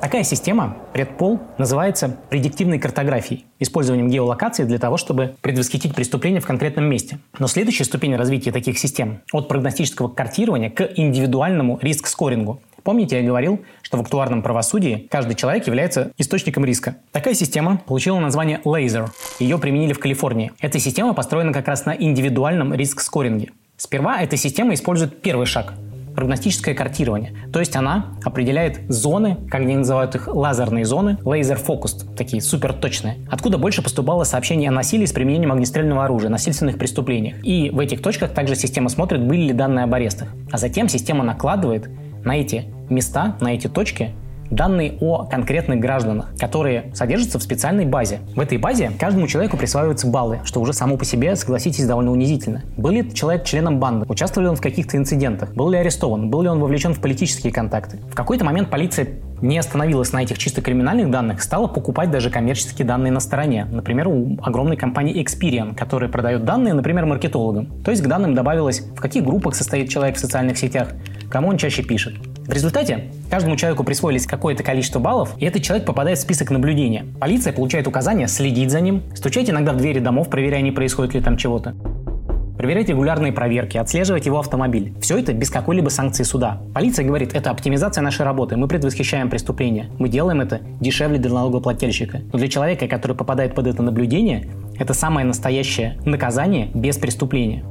Такая 0.00 0.23
система, 0.23 0.76
предпол, 0.92 1.40
называется 1.59 2.16
предиктивной 2.28 2.78
картографией, 2.78 3.47
использованием 3.59 4.09
геолокации 4.09 4.62
для 4.62 4.78
того, 4.78 4.97
чтобы 4.99 5.35
предвосхитить 5.40 5.95
преступление 5.95 6.40
в 6.40 6.47
конкретном 6.47 6.85
месте. 6.85 7.18
Но 7.40 7.49
следующая 7.49 7.85
ступень 7.85 8.14
развития 8.14 8.52
таких 8.52 8.78
систем 8.78 9.23
от 9.33 9.49
прогностического 9.49 10.06
картирования 10.06 10.71
к 10.71 10.88
индивидуальному 10.95 11.80
риск-скорингу. 11.83 12.61
Помните, 12.86 13.16
я 13.20 13.26
говорил, 13.26 13.64
что 13.82 13.96
в 13.96 14.00
актуарном 14.02 14.42
правосудии 14.42 15.08
каждый 15.10 15.34
человек 15.34 15.66
является 15.66 16.12
источником 16.18 16.64
риска. 16.64 16.94
Такая 17.10 17.34
система 17.34 17.78
получила 17.84 18.20
название 18.20 18.60
Laser. 18.64 19.10
Ее 19.40 19.58
применили 19.58 19.92
в 19.92 19.98
Калифорнии. 19.98 20.52
Эта 20.60 20.78
система 20.78 21.12
построена 21.12 21.52
как 21.52 21.66
раз 21.66 21.84
на 21.84 21.96
индивидуальном 21.96 22.72
риск-скоринге. 22.72 23.48
Сперва 23.76 24.22
эта 24.22 24.36
система 24.36 24.72
использует 24.72 25.20
первый 25.20 25.46
шаг 25.46 25.74
прогностическое 26.14 26.74
картирование. 26.76 27.34
То 27.52 27.58
есть 27.58 27.74
она 27.74 28.14
определяет 28.24 28.80
зоны, 28.88 29.36
как 29.50 29.62
они 29.62 29.76
называют 29.76 30.14
их, 30.14 30.28
лазерные 30.28 30.84
зоны, 30.84 31.18
focused, 31.22 32.14
такие 32.16 32.40
супер 32.40 32.72
точные, 32.72 33.16
откуда 33.28 33.58
больше 33.58 33.82
поступало 33.82 34.22
сообщений 34.24 34.68
о 34.68 34.70
насилии 34.70 35.04
с 35.04 35.12
применением 35.12 35.52
огнестрельного 35.52 36.04
оружия, 36.04 36.30
насильственных 36.30 36.78
преступлениях. 36.78 37.36
И 37.44 37.68
в 37.68 37.80
этих 37.80 38.00
точках 38.00 38.32
также 38.32 38.54
система 38.54 38.88
смотрит, 38.88 39.26
были 39.26 39.48
ли 39.48 39.52
данные 39.52 39.84
об 39.84 39.92
арестах. 39.92 40.28
А 40.52 40.56
затем 40.56 40.88
система 40.88 41.22
накладывает 41.22 41.90
на 42.26 42.36
эти 42.36 42.64
места, 42.88 43.36
на 43.40 43.54
эти 43.54 43.68
точки 43.68 44.14
данные 44.50 44.96
о 45.00 45.24
конкретных 45.24 45.80
гражданах, 45.80 46.32
которые 46.38 46.90
содержатся 46.94 47.38
в 47.38 47.42
специальной 47.42 47.84
базе. 47.84 48.20
В 48.34 48.40
этой 48.40 48.58
базе 48.58 48.90
каждому 48.98 49.26
человеку 49.26 49.56
присваиваются 49.56 50.06
баллы, 50.06 50.40
что 50.44 50.60
уже 50.60 50.72
само 50.72 50.96
по 50.96 51.04
себе, 51.04 51.36
согласитесь, 51.36 51.86
довольно 51.86 52.12
унизительно. 52.12 52.62
Был 52.76 52.90
ли 52.90 53.12
человек 53.12 53.44
членом 53.44 53.78
банды? 53.78 54.06
Участвовал 54.08 54.44
ли 54.44 54.50
он 54.50 54.56
в 54.56 54.60
каких-то 54.60 54.96
инцидентах? 54.96 55.54
Был 55.54 55.70
ли 55.70 55.78
арестован? 55.78 56.30
Был 56.30 56.42
ли 56.42 56.48
он 56.48 56.60
вовлечен 56.60 56.94
в 56.94 57.00
политические 57.00 57.52
контакты? 57.52 57.98
В 58.10 58.14
какой-то 58.14 58.44
момент 58.44 58.70
полиция 58.70 59.08
не 59.42 59.58
остановилась 59.58 60.12
на 60.12 60.22
этих 60.22 60.38
чисто 60.38 60.62
криминальных 60.62 61.10
данных, 61.10 61.42
стала 61.42 61.66
покупать 61.66 62.10
даже 62.10 62.30
коммерческие 62.30 62.86
данные 62.86 63.12
на 63.12 63.20
стороне. 63.20 63.66
Например, 63.70 64.08
у 64.08 64.38
огромной 64.40 64.78
компании 64.78 65.22
Experian, 65.22 65.74
которая 65.74 66.08
продает 66.08 66.44
данные, 66.44 66.72
например, 66.72 67.04
маркетологам. 67.04 67.82
То 67.84 67.90
есть 67.90 68.02
к 68.02 68.06
данным 68.06 68.34
добавилось, 68.34 68.80
в 68.80 69.00
каких 69.00 69.24
группах 69.24 69.54
состоит 69.54 69.90
человек 69.90 70.16
в 70.16 70.18
социальных 70.18 70.56
сетях, 70.56 70.92
кому 71.28 71.48
он 71.48 71.58
чаще 71.58 71.82
пишет. 71.82 72.14
В 72.46 72.52
результате 72.52 73.10
каждому 73.28 73.56
человеку 73.56 73.82
присвоились 73.82 74.24
какое-то 74.24 74.62
количество 74.62 75.00
баллов, 75.00 75.34
и 75.38 75.44
этот 75.44 75.62
человек 75.62 75.84
попадает 75.84 76.18
в 76.18 76.22
список 76.22 76.50
наблюдения. 76.50 77.04
Полиция 77.18 77.52
получает 77.52 77.88
указание 77.88 78.28
следить 78.28 78.70
за 78.70 78.80
ним, 78.80 79.02
стучать 79.16 79.50
иногда 79.50 79.72
в 79.72 79.78
двери 79.78 79.98
домов, 79.98 80.30
проверяя, 80.30 80.62
не 80.62 80.70
происходит 80.70 81.14
ли 81.14 81.20
там 81.20 81.36
чего-то. 81.36 81.74
Проверять 82.56 82.88
регулярные 82.88 83.32
проверки, 83.32 83.76
отслеживать 83.76 84.26
его 84.26 84.38
автомобиль. 84.38 84.94
Все 85.00 85.18
это 85.18 85.34
без 85.34 85.50
какой-либо 85.50 85.88
санкции 85.88 86.22
суда. 86.22 86.62
Полиция 86.72 87.04
говорит, 87.04 87.34
это 87.34 87.50
оптимизация 87.50 88.00
нашей 88.02 88.24
работы, 88.24 88.56
мы 88.56 88.68
предвосхищаем 88.68 89.28
преступления. 89.28 89.90
Мы 89.98 90.08
делаем 90.08 90.40
это 90.40 90.60
дешевле 90.80 91.18
для 91.18 91.32
налогоплательщика. 91.32 92.20
Но 92.32 92.38
для 92.38 92.48
человека, 92.48 92.86
который 92.86 93.16
попадает 93.16 93.56
под 93.56 93.66
это 93.66 93.82
наблюдение, 93.82 94.48
это 94.78 94.94
самое 94.94 95.26
настоящее 95.26 95.98
наказание 96.04 96.70
без 96.72 96.96
преступления. 96.96 97.64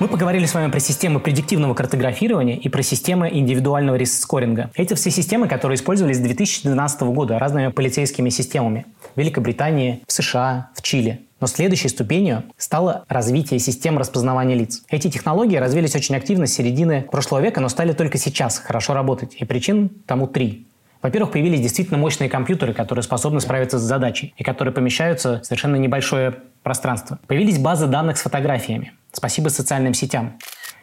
Мы 0.00 0.08
поговорили 0.08 0.46
с 0.46 0.54
вами 0.54 0.70
про 0.70 0.80
системы 0.80 1.20
предиктивного 1.20 1.74
картографирования 1.74 2.56
и 2.56 2.70
про 2.70 2.82
системы 2.82 3.28
индивидуального 3.30 3.96
риск-скоринга. 3.96 4.70
Эти 4.74 4.94
все 4.94 5.10
системы, 5.10 5.46
которые 5.46 5.76
использовались 5.76 6.16
с 6.16 6.20
2012 6.20 7.02
года 7.02 7.38
разными 7.38 7.68
полицейскими 7.68 8.30
системами 8.30 8.86
в 9.14 9.20
Великобритании, 9.20 10.00
в 10.06 10.12
США, 10.12 10.70
в 10.74 10.80
Чили. 10.80 11.20
Но 11.38 11.46
следующей 11.46 11.88
ступенью 11.88 12.44
стало 12.56 13.04
развитие 13.08 13.60
систем 13.60 13.98
распознавания 13.98 14.54
лиц. 14.54 14.82
Эти 14.88 15.10
технологии 15.10 15.56
развились 15.56 15.94
очень 15.94 16.16
активно 16.16 16.46
с 16.46 16.54
середины 16.54 17.02
прошлого 17.02 17.42
века, 17.42 17.60
но 17.60 17.68
стали 17.68 17.92
только 17.92 18.16
сейчас 18.16 18.56
хорошо 18.56 18.94
работать. 18.94 19.34
И 19.34 19.44
причин 19.44 19.90
тому 20.06 20.26
три. 20.26 20.66
Во-первых, 21.02 21.32
появились 21.32 21.60
действительно 21.60 21.98
мощные 21.98 22.30
компьютеры, 22.30 22.72
которые 22.72 23.02
способны 23.02 23.42
справиться 23.42 23.78
с 23.78 23.82
задачей 23.82 24.32
и 24.38 24.44
которые 24.44 24.72
помещаются 24.72 25.40
в 25.42 25.44
совершенно 25.44 25.76
небольшое 25.76 26.36
пространство. 26.62 27.18
Появились 27.26 27.58
базы 27.58 27.86
данных 27.86 28.16
с 28.16 28.22
фотографиями. 28.22 28.94
Спасибо 29.12 29.48
социальным 29.48 29.94
сетям. 29.94 30.38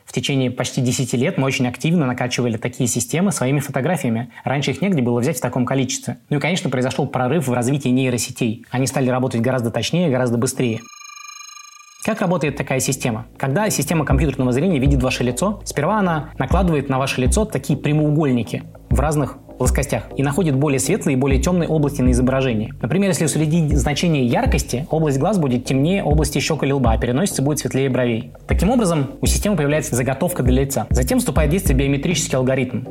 В 0.06 0.14
течение 0.14 0.50
почти 0.50 0.82
10 0.82 1.14
лет 1.14 1.38
мы 1.38 1.46
очень 1.46 1.68
активно 1.68 2.06
накачивали 2.06 2.58
такие 2.58 2.88
системы 2.88 3.32
своими 3.32 3.60
фотографиями. 3.60 4.32
Раньше 4.46 4.72
их 4.72 4.82
негде 4.82 5.02
было 5.02 5.20
взять 5.20 5.38
в 5.38 5.42
таком 5.42 5.66
количестве. 5.66 6.18
Ну 6.30 6.38
и, 6.38 6.40
конечно, 6.40 6.70
произошел 6.70 7.08
прорыв 7.08 7.48
в 7.48 7.54
развитии 7.54 7.90
нейросетей. 7.90 8.66
Они 8.72 8.88
стали 8.88 9.10
работать 9.10 9.42
гораздо 9.42 9.70
точнее, 9.70 10.10
гораздо 10.10 10.38
быстрее. 10.38 10.80
Как 12.06 12.22
работает 12.22 12.56
такая 12.56 12.80
система? 12.80 13.28
Когда 13.38 13.70
система 13.70 14.06
компьютерного 14.06 14.54
зрения 14.54 14.80
видит 14.80 15.04
ваше 15.04 15.24
лицо, 15.24 15.62
сперва 15.66 16.00
она 16.00 16.30
накладывает 16.38 16.88
на 16.88 17.00
ваше 17.00 17.20
лицо 17.20 17.44
такие 17.44 17.78
прямоугольники 17.78 18.64
в 18.90 19.00
разных 19.02 19.38
плоскостях 19.58 20.04
и 20.16 20.24
находит 20.24 20.56
более 20.56 20.80
светлые 20.80 21.18
и 21.18 21.20
более 21.20 21.42
темные 21.42 21.70
области 21.70 22.02
на 22.02 22.12
изображении. 22.12 22.74
Например, 22.82 23.10
если 23.10 23.26
уследить 23.26 23.78
значение 23.78 24.26
яркости, 24.26 24.88
область 24.90 25.20
глаз 25.20 25.38
будет 25.38 25.66
темнее 25.66 26.04
области 26.04 26.40
щек 26.40 26.64
или 26.64 26.72
лба, 26.72 26.94
а 26.94 26.98
переносица 26.98 27.42
будет 27.42 27.60
светлее 27.60 27.90
бровей. 27.90 28.32
Таким 28.48 28.70
образом, 28.70 29.12
у 29.22 29.26
системы 29.26 29.58
появляется 29.58 29.96
заготовка 29.96 30.44
для 30.44 30.64
лица. 30.64 30.88
Затем 30.90 31.20
вступает 31.20 31.50
в 31.50 31.52
действие 31.52 31.78
биометрический 31.78 32.38
алгоритм. 32.38 32.84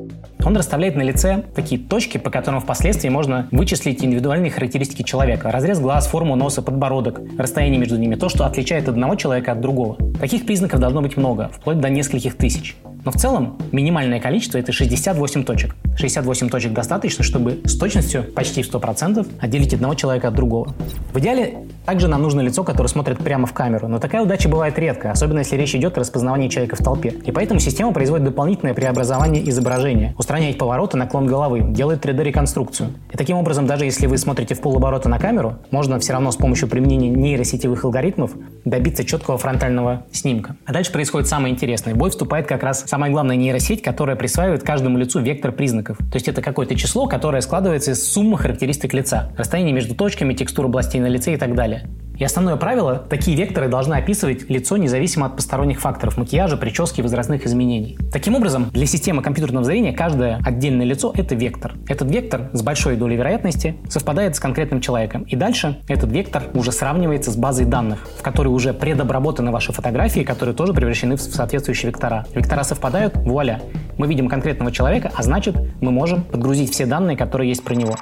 Он 0.44 0.56
расставляет 0.56 0.94
на 0.94 1.02
лице 1.02 1.42
такие 1.54 1.80
точки, 1.80 2.18
по 2.18 2.30
которым 2.30 2.60
впоследствии 2.60 3.08
можно 3.08 3.48
вычислить 3.50 4.04
индивидуальные 4.04 4.52
характеристики 4.52 5.02
человека. 5.02 5.50
Разрез 5.50 5.80
глаз, 5.80 6.06
форму 6.06 6.36
носа, 6.36 6.62
подбородок, 6.62 7.20
расстояние 7.36 7.80
между 7.80 7.96
ними, 7.96 8.14
то, 8.14 8.28
что 8.28 8.46
отличает 8.46 8.88
одного 8.88 9.16
человека 9.16 9.52
от 9.52 9.60
другого. 9.60 9.96
Таких 10.20 10.46
признаков 10.46 10.78
должно 10.78 11.02
быть 11.02 11.16
много, 11.16 11.50
вплоть 11.52 11.80
до 11.80 11.88
нескольких 11.88 12.36
тысяч. 12.36 12.76
Но 13.06 13.12
в 13.12 13.14
целом 13.14 13.56
минимальное 13.70 14.18
количество 14.18 14.58
это 14.58 14.72
68 14.72 15.44
точек. 15.44 15.76
68 15.96 16.48
точек 16.48 16.72
достаточно, 16.72 17.22
чтобы 17.22 17.60
с 17.64 17.78
точностью 17.78 18.24
почти 18.24 18.64
в 18.64 18.68
100% 18.68 19.24
отделить 19.40 19.72
одного 19.72 19.94
человека 19.94 20.26
от 20.28 20.34
другого. 20.34 20.74
В 21.14 21.18
идеале 21.20 21.66
также 21.86 22.08
нам 22.08 22.20
нужно 22.20 22.40
лицо, 22.40 22.64
которое 22.64 22.88
смотрит 22.88 23.18
прямо 23.18 23.46
в 23.46 23.52
камеру, 23.52 23.86
но 23.86 24.00
такая 24.00 24.22
удача 24.22 24.48
бывает 24.48 24.76
редко, 24.76 25.12
особенно 25.12 25.38
если 25.38 25.56
речь 25.56 25.72
идет 25.76 25.96
о 25.96 26.00
распознавании 26.00 26.48
человека 26.48 26.74
в 26.74 26.80
толпе. 26.80 27.14
И 27.24 27.30
поэтому 27.30 27.60
система 27.60 27.92
производит 27.92 28.24
дополнительное 28.24 28.74
преобразование 28.74 29.48
изображения, 29.48 30.12
устраняет 30.18 30.58
повороты, 30.58 30.96
наклон 30.96 31.26
головы, 31.26 31.60
делает 31.60 32.04
3D-реконструкцию. 32.04 32.90
И 33.12 33.16
таким 33.16 33.36
образом, 33.36 33.66
даже 33.66 33.84
если 33.84 34.08
вы 34.08 34.18
смотрите 34.18 34.56
в 34.56 34.60
полоборота 34.60 35.08
на 35.08 35.20
камеру, 35.20 35.58
можно 35.70 36.00
все 36.00 36.12
равно 36.12 36.32
с 36.32 36.36
помощью 36.36 36.68
применения 36.68 37.08
нейросетевых 37.08 37.84
алгоритмов 37.84 38.32
добиться 38.64 39.04
четкого 39.04 39.38
фронтального 39.38 40.06
снимка. 40.10 40.56
А 40.66 40.72
дальше 40.72 40.90
происходит 40.90 41.28
самое 41.28 41.54
интересное. 41.54 41.94
Бой 41.94 42.10
вступает 42.10 42.48
как 42.48 42.64
раз 42.64 42.84
самая 42.96 43.10
главная 43.10 43.36
нейросеть, 43.36 43.82
которая 43.82 44.16
присваивает 44.16 44.62
каждому 44.62 44.96
лицу 44.96 45.20
вектор 45.20 45.52
признаков. 45.52 45.98
То 45.98 46.14
есть 46.14 46.28
это 46.28 46.40
какое-то 46.40 46.74
число, 46.76 47.06
которое 47.06 47.42
складывается 47.42 47.90
из 47.90 48.10
суммы 48.10 48.38
характеристик 48.38 48.94
лица. 48.94 49.34
Расстояние 49.36 49.74
между 49.74 49.94
точками, 49.94 50.32
текстура 50.32 50.66
областей 50.66 50.98
на 50.98 51.08
лице 51.08 51.34
и 51.34 51.36
так 51.36 51.54
далее. 51.54 51.90
И 52.18 52.24
основное 52.24 52.56
правило– 52.56 53.04
такие 53.10 53.36
векторы 53.36 53.68
должны 53.68 53.94
описывать 53.94 54.48
лицо 54.48 54.76
независимо 54.76 55.26
от 55.26 55.36
посторонних 55.36 55.80
факторов– 55.80 56.16
макияжа, 56.18 56.56
прически, 56.56 57.02
возрастных 57.02 57.44
изменений. 57.44 57.98
Таким 58.10 58.34
образом, 58.34 58.70
для 58.70 58.86
системы 58.86 59.22
компьютерного 59.22 59.64
зрения 59.64 59.92
каждое 59.92 60.40
отдельное 60.44 60.86
лицо– 60.86 61.12
это 61.16 61.34
вектор. 61.34 61.74
Этот 61.88 62.10
вектор 62.10 62.48
с 62.54 62.62
большой 62.62 62.96
долей 62.96 63.16
вероятности 63.16 63.76
совпадает 63.88 64.34
с 64.34 64.40
конкретным 64.40 64.80
человеком. 64.80 65.24
И 65.24 65.36
дальше 65.36 65.78
этот 65.88 66.10
вектор 66.10 66.44
уже 66.54 66.72
сравнивается 66.72 67.30
с 67.30 67.36
базой 67.36 67.66
данных, 67.66 68.06
в 68.18 68.22
которой 68.22 68.48
уже 68.48 68.72
предобработаны 68.72 69.50
ваши 69.50 69.72
фотографии, 69.72 70.20
которые 70.20 70.54
тоже 70.54 70.72
превращены 70.72 71.16
в 71.16 71.20
соответствующие 71.20 71.90
вектора. 71.90 72.24
Вектора 72.34 72.62
совпадают, 72.62 73.14
вуаля, 73.16 73.60
мы 73.98 74.06
видим 74.06 74.28
конкретного 74.28 74.72
человека, 74.72 75.12
а 75.14 75.22
значит, 75.22 75.56
мы 75.80 75.90
можем 75.90 76.22
подгрузить 76.22 76.72
все 76.72 76.86
данные, 76.86 77.16
которые 77.16 77.50
есть 77.50 77.62
про 77.62 77.74
него. 77.74 77.94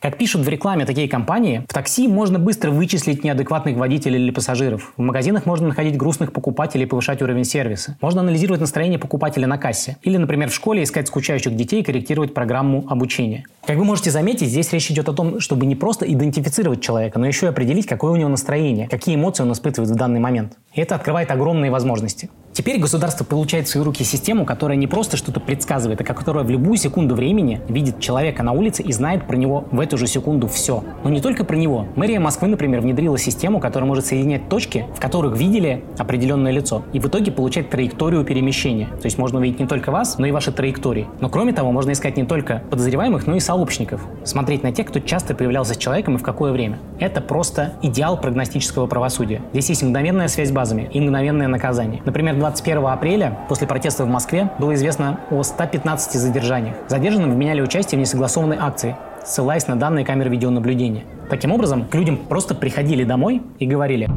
Как 0.00 0.16
пишут 0.16 0.46
в 0.46 0.48
рекламе 0.48 0.86
такие 0.86 1.10
компании, 1.10 1.62
в 1.68 1.74
такси 1.74 2.08
можно 2.08 2.38
быстро 2.38 2.70
вычислить 2.70 3.22
неадекватных 3.22 3.76
водителей 3.76 4.18
или 4.18 4.30
пассажиров. 4.30 4.94
В 4.96 5.02
магазинах 5.02 5.44
можно 5.44 5.68
находить 5.68 5.98
грустных 5.98 6.32
покупателей 6.32 6.84
и 6.84 6.86
повышать 6.86 7.20
уровень 7.20 7.44
сервиса. 7.44 7.98
Можно 8.00 8.22
анализировать 8.22 8.62
настроение 8.62 8.98
покупателя 8.98 9.46
на 9.46 9.58
кассе. 9.58 9.98
Или, 10.02 10.16
например, 10.16 10.48
в 10.48 10.54
школе 10.54 10.84
искать 10.84 11.08
скучающих 11.08 11.54
детей 11.54 11.82
и 11.82 11.84
корректировать 11.84 12.32
программу 12.32 12.86
обучения. 12.88 13.44
Как 13.66 13.76
вы 13.76 13.84
можете 13.84 14.10
заметить, 14.10 14.48
здесь 14.48 14.72
речь 14.72 14.90
идет 14.90 15.10
о 15.10 15.12
том, 15.12 15.38
чтобы 15.38 15.66
не 15.66 15.76
просто 15.76 16.10
идентифицировать 16.10 16.80
человека, 16.80 17.18
но 17.18 17.26
еще 17.26 17.44
и 17.44 17.48
определить, 17.50 17.86
какое 17.86 18.12
у 18.12 18.16
него 18.16 18.30
настроение, 18.30 18.88
какие 18.88 19.16
эмоции 19.16 19.42
он 19.42 19.52
испытывает 19.52 19.90
в 19.90 19.96
данный 19.96 20.18
момент. 20.18 20.56
И 20.72 20.80
это 20.80 20.94
открывает 20.94 21.30
огромные 21.30 21.70
возможности. 21.70 22.30
Теперь 22.52 22.80
государство 22.80 23.24
получает 23.24 23.68
в 23.68 23.70
свои 23.70 23.84
руки 23.84 24.02
систему, 24.02 24.44
которая 24.44 24.76
не 24.76 24.88
просто 24.88 25.16
что-то 25.16 25.38
предсказывает, 25.38 26.00
а 26.00 26.04
которая 26.04 26.42
в 26.42 26.50
любую 26.50 26.76
секунду 26.76 27.14
времени 27.14 27.60
видит 27.68 28.00
человека 28.00 28.42
на 28.42 28.50
улице 28.52 28.82
и 28.82 28.92
знает 28.92 29.28
про 29.28 29.36
него 29.36 29.66
в 29.70 29.78
эту 29.78 29.96
же 29.96 30.08
секунду 30.08 30.48
все. 30.48 30.82
Но 31.04 31.10
не 31.10 31.20
только 31.20 31.44
про 31.44 31.54
него. 31.54 31.86
Мэрия 31.94 32.18
Москвы, 32.18 32.48
например, 32.48 32.80
внедрила 32.80 33.16
систему, 33.18 33.60
которая 33.60 33.86
может 33.86 34.06
соединять 34.06 34.48
точки, 34.48 34.86
в 34.96 35.00
которых 35.00 35.38
видели 35.38 35.84
определенное 35.96 36.50
лицо, 36.50 36.82
и 36.92 36.98
в 36.98 37.06
итоге 37.06 37.30
получать 37.30 37.70
траекторию 37.70 38.24
перемещения. 38.24 38.86
То 39.00 39.06
есть 39.06 39.16
можно 39.16 39.38
увидеть 39.38 39.60
не 39.60 39.68
только 39.68 39.92
вас, 39.92 40.18
но 40.18 40.26
и 40.26 40.32
ваши 40.32 40.50
траектории. 40.50 41.06
Но 41.20 41.28
кроме 41.28 41.52
того, 41.52 41.70
можно 41.70 41.92
искать 41.92 42.16
не 42.16 42.24
только 42.24 42.64
подозреваемых, 42.68 43.28
но 43.28 43.36
и 43.36 43.40
сообщников. 43.40 44.04
Смотреть 44.24 44.64
на 44.64 44.72
тех, 44.72 44.88
кто 44.88 44.98
часто 44.98 45.36
появлялся 45.36 45.74
с 45.74 45.76
человеком 45.76 46.16
и 46.16 46.18
в 46.18 46.24
какое 46.24 46.50
время. 46.50 46.80
Это 46.98 47.20
просто 47.20 47.74
идеал 47.82 48.20
прогностического 48.20 48.88
правосудия. 48.88 49.40
Здесь 49.52 49.68
есть 49.68 49.82
мгновенная 49.84 50.26
связь 50.26 50.50
базами 50.50 50.90
и 50.92 51.00
мгновенное 51.00 51.46
наказание. 51.46 52.02
Например, 52.04 52.39
21 52.40 52.86
апреля, 52.86 53.38
после 53.48 53.66
протестов 53.66 54.06
в 54.06 54.10
Москве, 54.10 54.50
было 54.58 54.74
известно 54.74 55.20
о 55.30 55.42
115 55.42 56.14
задержаниях. 56.14 56.74
Задержанным 56.88 57.32
вменяли 57.32 57.60
участие 57.60 57.98
в 57.98 58.00
несогласованной 58.00 58.56
акции, 58.58 58.96
ссылаясь 59.22 59.68
на 59.68 59.76
данные 59.76 60.06
камер 60.06 60.30
видеонаблюдения. 60.30 61.04
Таким 61.28 61.52
образом, 61.52 61.84
к 61.84 61.94
людям 61.94 62.16
просто 62.16 62.54
приходили 62.54 63.04
домой 63.04 63.42
и 63.58 63.66
говорили 63.66 64.08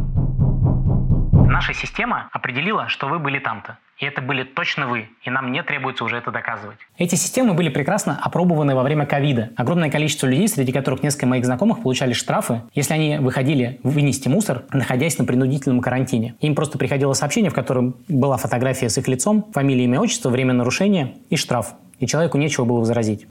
«Наша 1.33 1.73
система 1.73 2.29
определила, 2.31 2.87
что 2.87 3.07
вы 3.07 3.19
были 3.19 3.39
там-то. 3.39 3.77
И 3.99 4.05
это 4.05 4.21
были 4.21 4.43
точно 4.43 4.87
вы, 4.87 5.07
и 5.23 5.29
нам 5.29 5.51
не 5.51 5.61
требуется 5.63 6.03
уже 6.03 6.17
это 6.17 6.31
доказывать. 6.31 6.77
Эти 6.97 7.15
системы 7.15 7.53
были 7.53 7.69
прекрасно 7.69 8.19
опробованы 8.21 8.75
во 8.75 8.83
время 8.83 9.05
ковида. 9.05 9.51
Огромное 9.55 9.89
количество 9.89 10.27
людей, 10.27 10.47
среди 10.47 10.71
которых 10.71 11.03
несколько 11.03 11.27
моих 11.27 11.45
знакомых 11.45 11.83
получали 11.83 12.13
штрафы, 12.13 12.63
если 12.73 12.93
они 12.93 13.17
выходили 13.19 13.79
вынести 13.83 14.27
мусор, 14.27 14.63
находясь 14.71 15.17
на 15.19 15.25
принудительном 15.25 15.79
карантине. 15.79 16.35
Им 16.41 16.55
просто 16.55 16.77
приходило 16.77 17.13
сообщение, 17.13 17.51
в 17.51 17.53
котором 17.53 17.95
была 18.07 18.37
фотография 18.37 18.89
с 18.89 18.97
их 18.97 19.07
лицом, 19.07 19.51
фамилия, 19.53 19.85
имя, 19.85 19.99
отчество, 19.99 20.29
время 20.29 20.53
нарушения 20.53 21.15
и 21.29 21.35
штраф. 21.35 21.73
И 21.99 22.07
человеку 22.07 22.37
нечего 22.37 22.65
было 22.65 22.79
возразить. 22.79 23.27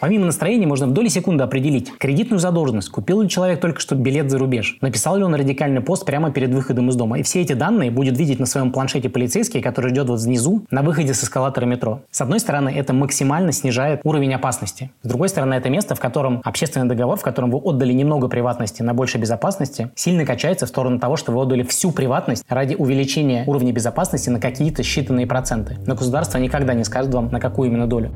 Помимо 0.00 0.26
настроения 0.26 0.66
можно 0.66 0.86
в 0.86 0.92
доли 0.92 1.08
секунды 1.08 1.42
определить 1.42 1.92
кредитную 1.98 2.38
задолженность, 2.38 2.88
купил 2.88 3.22
ли 3.22 3.28
человек 3.28 3.60
только 3.60 3.80
что 3.80 3.96
билет 3.96 4.30
за 4.30 4.38
рубеж, 4.38 4.78
написал 4.80 5.16
ли 5.16 5.24
он 5.24 5.34
радикальный 5.34 5.80
пост 5.80 6.04
прямо 6.04 6.30
перед 6.30 6.50
выходом 6.50 6.88
из 6.88 6.96
дома. 6.96 7.18
И 7.18 7.22
все 7.22 7.40
эти 7.40 7.54
данные 7.54 7.90
будет 7.90 8.16
видеть 8.16 8.38
на 8.38 8.46
своем 8.46 8.70
планшете 8.70 9.08
полицейский, 9.08 9.60
который 9.60 9.90
ждет 9.90 10.08
вот 10.08 10.20
внизу 10.20 10.64
на 10.70 10.82
выходе 10.82 11.14
с 11.14 11.24
эскалатора 11.24 11.66
метро. 11.66 12.02
С 12.12 12.20
одной 12.20 12.38
стороны, 12.38 12.68
это 12.68 12.92
максимально 12.92 13.50
снижает 13.50 14.00
уровень 14.04 14.34
опасности. 14.34 14.92
С 15.02 15.08
другой 15.08 15.28
стороны, 15.28 15.54
это 15.54 15.68
место, 15.68 15.96
в 15.96 16.00
котором 16.00 16.42
общественный 16.44 16.86
договор, 16.86 17.18
в 17.18 17.22
котором 17.22 17.50
вы 17.50 17.58
отдали 17.58 17.92
немного 17.92 18.28
приватности 18.28 18.82
на 18.82 18.94
больше 18.94 19.18
безопасности, 19.18 19.90
сильно 19.96 20.24
качается 20.24 20.66
в 20.66 20.68
сторону 20.68 21.00
того, 21.00 21.16
что 21.16 21.32
вы 21.32 21.42
отдали 21.42 21.64
всю 21.64 21.90
приватность 21.90 22.44
ради 22.48 22.76
увеличения 22.76 23.42
уровня 23.46 23.72
безопасности 23.72 24.30
на 24.30 24.40
какие-то 24.40 24.82
считанные 24.82 25.26
проценты. 25.26 25.76
Но 25.86 25.96
государство 25.96 26.38
никогда 26.38 26.74
не 26.74 26.84
скажет 26.84 27.12
вам, 27.12 27.30
на 27.32 27.40
какую 27.40 27.68
именно 27.68 27.88
долю. 27.88 28.12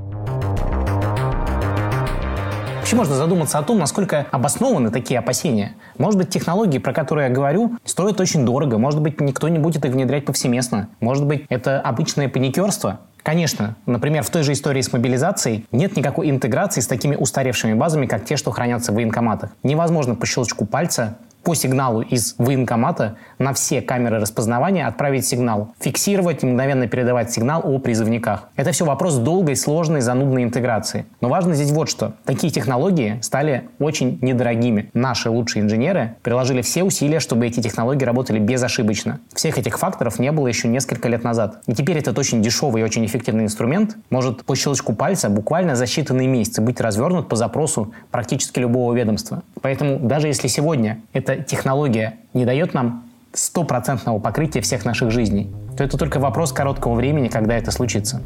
Вообще 2.92 2.98
можно 3.08 3.14
задуматься 3.14 3.58
о 3.58 3.62
том, 3.62 3.78
насколько 3.78 4.26
обоснованы 4.32 4.90
такие 4.90 5.18
опасения. 5.18 5.76
Может 5.96 6.18
быть, 6.18 6.28
технологии, 6.28 6.76
про 6.76 6.92
которые 6.92 7.28
я 7.28 7.34
говорю, 7.34 7.72
стоят 7.86 8.20
очень 8.20 8.44
дорого. 8.44 8.76
Может 8.76 9.00
быть, 9.00 9.18
никто 9.18 9.48
не 9.48 9.58
будет 9.58 9.82
их 9.86 9.92
внедрять 9.92 10.26
повсеместно. 10.26 10.90
Может 11.00 11.24
быть, 11.24 11.46
это 11.48 11.80
обычное 11.80 12.28
паникерство. 12.28 13.00
Конечно, 13.22 13.76
например, 13.86 14.22
в 14.24 14.28
той 14.28 14.42
же 14.42 14.52
истории 14.52 14.82
с 14.82 14.92
мобилизацией 14.92 15.64
нет 15.72 15.96
никакой 15.96 16.28
интеграции 16.28 16.82
с 16.82 16.86
такими 16.86 17.16
устаревшими 17.16 17.72
базами, 17.72 18.04
как 18.04 18.26
те, 18.26 18.36
что 18.36 18.50
хранятся 18.50 18.92
в 18.92 18.96
военкоматах. 18.96 19.52
Невозможно 19.62 20.14
по 20.14 20.26
щелчку 20.26 20.66
пальца 20.66 21.16
по 21.42 21.54
сигналу 21.54 22.02
из 22.02 22.34
военкомата 22.38 23.16
на 23.38 23.52
все 23.52 23.82
камеры 23.82 24.18
распознавания 24.18 24.86
отправить 24.86 25.26
сигнал, 25.26 25.74
фиксировать 25.80 26.42
и 26.42 26.46
мгновенно 26.46 26.86
передавать 26.86 27.32
сигнал 27.32 27.62
о 27.64 27.78
призывниках. 27.78 28.48
Это 28.56 28.72
все 28.72 28.84
вопрос 28.84 29.16
долгой, 29.16 29.56
сложной, 29.56 30.00
занудной 30.00 30.44
интеграции. 30.44 31.06
Но 31.20 31.28
важно 31.28 31.54
здесь 31.54 31.70
вот 31.72 31.88
что. 31.88 32.14
Такие 32.24 32.52
технологии 32.52 33.18
стали 33.22 33.68
очень 33.78 34.18
недорогими. 34.22 34.90
Наши 34.94 35.30
лучшие 35.30 35.62
инженеры 35.62 36.16
приложили 36.22 36.62
все 36.62 36.84
усилия, 36.84 37.20
чтобы 37.20 37.46
эти 37.46 37.60
технологии 37.60 38.04
работали 38.04 38.38
безошибочно. 38.38 39.20
Всех 39.34 39.58
этих 39.58 39.78
факторов 39.78 40.18
не 40.18 40.30
было 40.32 40.46
еще 40.46 40.68
несколько 40.68 41.08
лет 41.08 41.24
назад. 41.24 41.62
И 41.66 41.74
теперь 41.74 41.98
этот 41.98 42.18
очень 42.18 42.42
дешевый 42.42 42.82
и 42.82 42.84
очень 42.84 43.04
эффективный 43.04 43.44
инструмент 43.44 43.96
может 44.10 44.44
по 44.44 44.54
щелчку 44.54 44.94
пальца 44.94 45.28
буквально 45.28 45.76
за 45.76 45.84
считанные 45.84 46.26
месяцы 46.26 46.60
быть 46.60 46.80
развернут 46.80 47.28
по 47.28 47.36
запросу 47.36 47.92
практически 48.10 48.60
любого 48.60 48.94
ведомства. 48.94 49.42
Поэтому 49.60 49.98
даже 49.98 50.28
если 50.28 50.48
сегодня 50.48 51.00
это 51.12 51.31
эта 51.32 51.42
технология 51.44 52.18
не 52.34 52.44
дает 52.44 52.74
нам 52.74 53.04
стопроцентного 53.32 54.18
покрытия 54.18 54.60
всех 54.60 54.84
наших 54.84 55.10
жизней, 55.10 55.50
то 55.76 55.84
это 55.84 55.96
только 55.96 56.18
вопрос 56.20 56.52
короткого 56.52 56.94
времени, 56.94 57.28
когда 57.28 57.56
это 57.56 57.70
случится. 57.70 58.20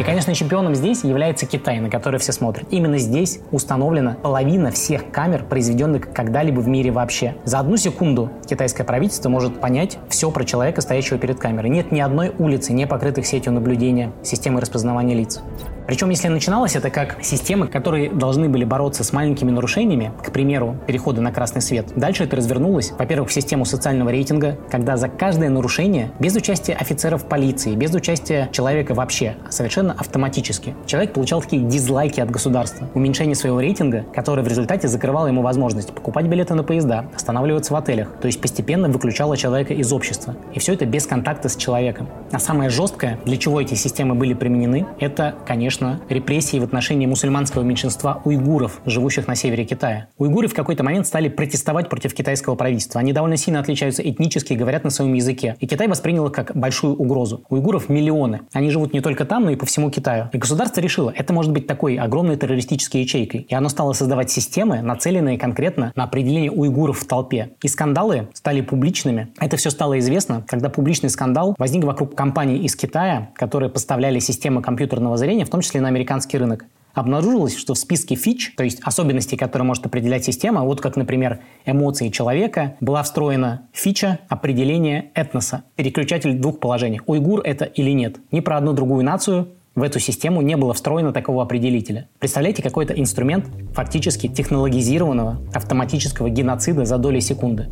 И, 0.00 0.02
конечно, 0.02 0.34
чемпионом 0.34 0.74
здесь 0.74 1.04
является 1.04 1.44
Китай, 1.44 1.78
на 1.78 1.90
который 1.90 2.18
все 2.18 2.32
смотрят. 2.32 2.66
Именно 2.70 2.96
здесь 2.96 3.40
установлена 3.50 4.16
половина 4.22 4.70
всех 4.70 5.10
камер, 5.10 5.44
произведенных 5.44 6.10
когда-либо 6.14 6.60
в 6.60 6.68
мире 6.68 6.90
вообще. 6.90 7.34
За 7.44 7.58
одну 7.58 7.76
секунду 7.76 8.30
китайское 8.48 8.86
правительство 8.86 9.28
может 9.28 9.60
понять 9.60 9.98
все 10.08 10.30
про 10.30 10.44
человека, 10.44 10.80
стоящего 10.80 11.18
перед 11.18 11.38
камерой. 11.38 11.68
Нет 11.68 11.92
ни 11.92 12.00
одной 12.00 12.32
улицы, 12.38 12.72
не 12.72 12.86
покрытых 12.86 13.26
сетью 13.26 13.52
наблюдения, 13.52 14.10
системы 14.22 14.62
распознавания 14.62 15.14
лиц. 15.14 15.42
Причем, 15.86 16.10
если 16.10 16.28
начиналось 16.28 16.76
это 16.76 16.90
как 16.90 17.22
системы, 17.22 17.66
которые 17.66 18.10
должны 18.10 18.48
были 18.48 18.64
бороться 18.64 19.02
с 19.04 19.12
маленькими 19.12 19.50
нарушениями, 19.50 20.12
к 20.24 20.30
примеру, 20.30 20.76
переходы 20.86 21.20
на 21.20 21.32
красный 21.32 21.62
свет, 21.62 21.86
дальше 21.96 22.24
это 22.24 22.36
развернулось, 22.36 22.92
во-первых, 22.98 23.30
в 23.30 23.32
систему 23.32 23.64
социального 23.64 24.10
рейтинга, 24.10 24.56
когда 24.70 24.96
за 24.96 25.08
каждое 25.08 25.48
нарушение, 25.48 26.12
без 26.20 26.36
участия 26.36 26.74
офицеров 26.74 27.26
полиции, 27.26 27.74
без 27.74 27.94
участия 27.94 28.48
человека 28.52 28.94
вообще, 28.94 29.36
а 29.46 29.50
совершенно 29.50 29.94
автоматически, 29.98 30.74
человек 30.86 31.12
получал 31.12 31.40
такие 31.40 31.62
дизлайки 31.62 32.20
от 32.20 32.30
государства, 32.30 32.88
уменьшение 32.94 33.34
своего 33.34 33.60
рейтинга, 33.60 34.04
которое 34.14 34.42
в 34.42 34.48
результате 34.48 34.86
закрывало 34.86 35.26
ему 35.26 35.42
возможность 35.42 35.92
покупать 35.92 36.26
билеты 36.26 36.54
на 36.54 36.62
поезда, 36.62 37.06
останавливаться 37.14 37.72
в 37.72 37.76
отелях, 37.76 38.08
то 38.20 38.26
есть 38.26 38.40
постепенно 38.40 38.88
выключало 38.88 39.36
человека 39.36 39.74
из 39.74 39.92
общества. 39.92 40.36
И 40.54 40.58
все 40.58 40.74
это 40.74 40.86
без 40.86 41.06
контакта 41.06 41.48
с 41.48 41.56
человеком. 41.56 42.08
А 42.32 42.38
самое 42.38 42.70
жесткое, 42.70 43.18
для 43.24 43.36
чего 43.36 43.60
эти 43.60 43.74
системы 43.74 44.14
были 44.14 44.34
применены, 44.34 44.86
это, 44.98 45.34
конечно, 45.46 45.69
конечно, 45.70 46.00
репрессии 46.08 46.58
в 46.58 46.64
отношении 46.64 47.06
мусульманского 47.06 47.62
меньшинства 47.62 48.22
уйгуров, 48.24 48.80
живущих 48.86 49.28
на 49.28 49.36
севере 49.36 49.64
Китая. 49.64 50.08
Уйгуры 50.18 50.48
в 50.48 50.54
какой-то 50.54 50.82
момент 50.82 51.06
стали 51.06 51.28
протестовать 51.28 51.88
против 51.88 52.12
китайского 52.12 52.56
правительства. 52.56 53.00
Они 53.00 53.12
довольно 53.12 53.36
сильно 53.36 53.60
отличаются 53.60 54.02
этнически 54.02 54.54
и 54.54 54.56
говорят 54.56 54.82
на 54.82 54.90
своем 54.90 55.14
языке. 55.14 55.54
И 55.60 55.68
Китай 55.68 55.86
воспринял 55.86 56.26
их 56.26 56.32
как 56.32 56.56
большую 56.56 56.96
угрозу. 56.96 57.44
Уйгуров 57.50 57.88
миллионы. 57.88 58.40
Они 58.52 58.68
живут 58.70 58.92
не 58.92 59.00
только 59.00 59.24
там, 59.24 59.44
но 59.44 59.50
и 59.50 59.54
по 59.54 59.64
всему 59.64 59.92
Китаю. 59.92 60.28
И 60.32 60.38
государство 60.38 60.80
решило, 60.80 61.12
это 61.14 61.32
может 61.32 61.52
быть 61.52 61.68
такой 61.68 61.94
огромной 61.98 62.36
террористической 62.36 63.02
ячейкой. 63.02 63.46
И 63.48 63.54
оно 63.54 63.68
стало 63.68 63.92
создавать 63.92 64.28
системы, 64.32 64.82
нацеленные 64.82 65.38
конкретно 65.38 65.92
на 65.94 66.02
определение 66.02 66.50
уйгуров 66.50 66.98
в 66.98 67.06
толпе. 67.06 67.50
И 67.62 67.68
скандалы 67.68 68.28
стали 68.32 68.60
публичными. 68.60 69.28
Это 69.38 69.56
все 69.56 69.70
стало 69.70 70.00
известно, 70.00 70.44
когда 70.48 70.68
публичный 70.68 71.10
скандал 71.10 71.54
возник 71.58 71.84
вокруг 71.84 72.16
компаний 72.16 72.58
из 72.58 72.74
Китая, 72.74 73.30
которые 73.36 73.70
поставляли 73.70 74.18
системы 74.18 74.62
компьютерного 74.62 75.16
зрения, 75.16 75.44
в 75.44 75.50
том 75.50 75.59
числе 75.62 75.70
числе 75.70 75.80
на 75.80 75.88
американский 75.88 76.38
рынок. 76.38 76.64
Обнаружилось, 76.92 77.56
что 77.56 77.74
в 77.74 77.78
списке 77.78 78.16
фич, 78.16 78.52
то 78.56 78.64
есть 78.64 78.80
особенностей, 78.82 79.36
которые 79.36 79.64
может 79.64 79.86
определять 79.86 80.24
система, 80.24 80.64
вот 80.64 80.80
как, 80.80 80.96
например, 80.96 81.38
эмоции 81.64 82.08
человека, 82.08 82.74
была 82.80 83.04
встроена 83.04 83.68
фича 83.72 84.18
определения 84.28 85.12
этноса, 85.14 85.62
переключатель 85.76 86.34
двух 86.34 86.58
положений. 86.58 87.02
Уйгур 87.06 87.42
это 87.44 87.64
или 87.64 87.92
нет. 87.92 88.16
Ни 88.32 88.40
про 88.40 88.56
одну 88.56 88.72
другую 88.72 89.04
нацию 89.04 89.50
в 89.76 89.82
эту 89.84 90.00
систему 90.00 90.42
не 90.42 90.56
было 90.56 90.74
встроено 90.74 91.12
такого 91.12 91.44
определителя. 91.44 92.08
Представляете, 92.18 92.60
какой-то 92.60 92.92
инструмент 92.92 93.46
фактически 93.72 94.26
технологизированного 94.26 95.38
автоматического 95.54 96.28
геноцида 96.28 96.84
за 96.84 96.98
доли 96.98 97.20
секунды. 97.20 97.68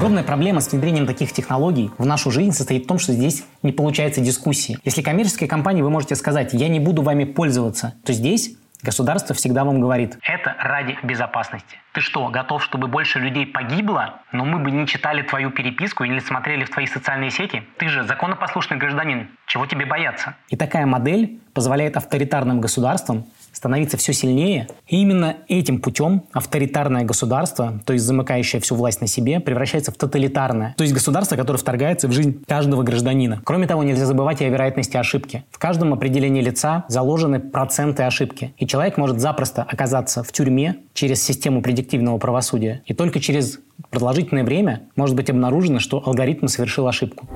Огромная 0.00 0.22
проблема 0.24 0.62
с 0.62 0.72
внедрением 0.72 1.06
таких 1.06 1.30
технологий 1.30 1.90
в 1.98 2.06
нашу 2.06 2.30
жизнь 2.30 2.52
состоит 2.52 2.84
в 2.84 2.86
том, 2.86 2.98
что 2.98 3.12
здесь 3.12 3.44
не 3.62 3.70
получается 3.70 4.22
дискуссии. 4.22 4.78
Если 4.82 5.02
коммерческой 5.02 5.46
компании 5.46 5.82
вы 5.82 5.90
можете 5.90 6.16
сказать, 6.16 6.54
я 6.54 6.68
не 6.68 6.80
буду 6.80 7.02
вами 7.02 7.24
пользоваться, 7.24 7.92
то 8.02 8.14
здесь 8.14 8.56
Государство 8.82 9.34
всегда 9.34 9.64
вам 9.64 9.78
говорит, 9.78 10.16
это 10.22 10.56
ради 10.58 10.96
безопасности. 11.02 11.76
Ты 11.92 12.00
что, 12.00 12.28
готов, 12.28 12.64
чтобы 12.64 12.86
больше 12.86 13.18
людей 13.18 13.46
погибло, 13.46 14.20
но 14.32 14.46
мы 14.46 14.58
бы 14.58 14.70
не 14.70 14.86
читали 14.86 15.20
твою 15.20 15.50
переписку 15.50 16.04
или 16.04 16.18
смотрели 16.18 16.64
в 16.64 16.70
твои 16.70 16.86
социальные 16.86 17.30
сети? 17.30 17.62
Ты 17.76 17.88
же 17.88 18.04
законопослушный 18.04 18.78
гражданин. 18.78 19.28
Чего 19.46 19.66
тебе 19.66 19.84
бояться? 19.84 20.34
И 20.48 20.56
такая 20.56 20.86
модель 20.86 21.40
позволяет 21.52 21.98
авторитарным 21.98 22.62
государствам 22.62 23.26
становиться 23.52 23.96
все 23.96 24.12
сильнее. 24.12 24.68
И 24.88 25.00
именно 25.00 25.36
этим 25.48 25.80
путем 25.80 26.24
авторитарное 26.32 27.04
государство, 27.04 27.80
то 27.84 27.92
есть 27.92 28.04
замыкающее 28.04 28.60
всю 28.60 28.74
власть 28.74 29.00
на 29.00 29.06
себе, 29.06 29.40
превращается 29.40 29.92
в 29.92 29.96
тоталитарное, 29.96 30.74
то 30.76 30.82
есть 30.82 30.94
государство, 30.94 31.36
которое 31.36 31.58
вторгается 31.58 32.08
в 32.08 32.12
жизнь 32.12 32.42
каждого 32.46 32.82
гражданина. 32.82 33.40
Кроме 33.44 33.66
того, 33.66 33.82
нельзя 33.82 34.06
забывать 34.06 34.40
и 34.40 34.44
о 34.44 34.48
вероятности 34.48 34.96
ошибки. 34.96 35.44
В 35.50 35.58
каждом 35.58 35.92
определении 35.92 36.42
лица 36.42 36.84
заложены 36.88 37.40
проценты 37.40 38.02
ошибки. 38.04 38.54
И 38.58 38.66
человек 38.66 38.96
может 38.96 39.20
запросто 39.20 39.62
оказаться 39.62 40.22
в 40.22 40.32
тюрьме 40.32 40.76
через 40.94 41.22
систему 41.22 41.62
предиктивного 41.62 42.18
правосудия. 42.18 42.82
И 42.86 42.94
только 42.94 43.20
через 43.20 43.60
продолжительное 43.90 44.44
время 44.44 44.82
может 44.96 45.16
быть 45.16 45.30
обнаружено, 45.30 45.78
что 45.80 46.02
алгоритм 46.04 46.46
совершил 46.46 46.86
ошибку. 46.86 47.28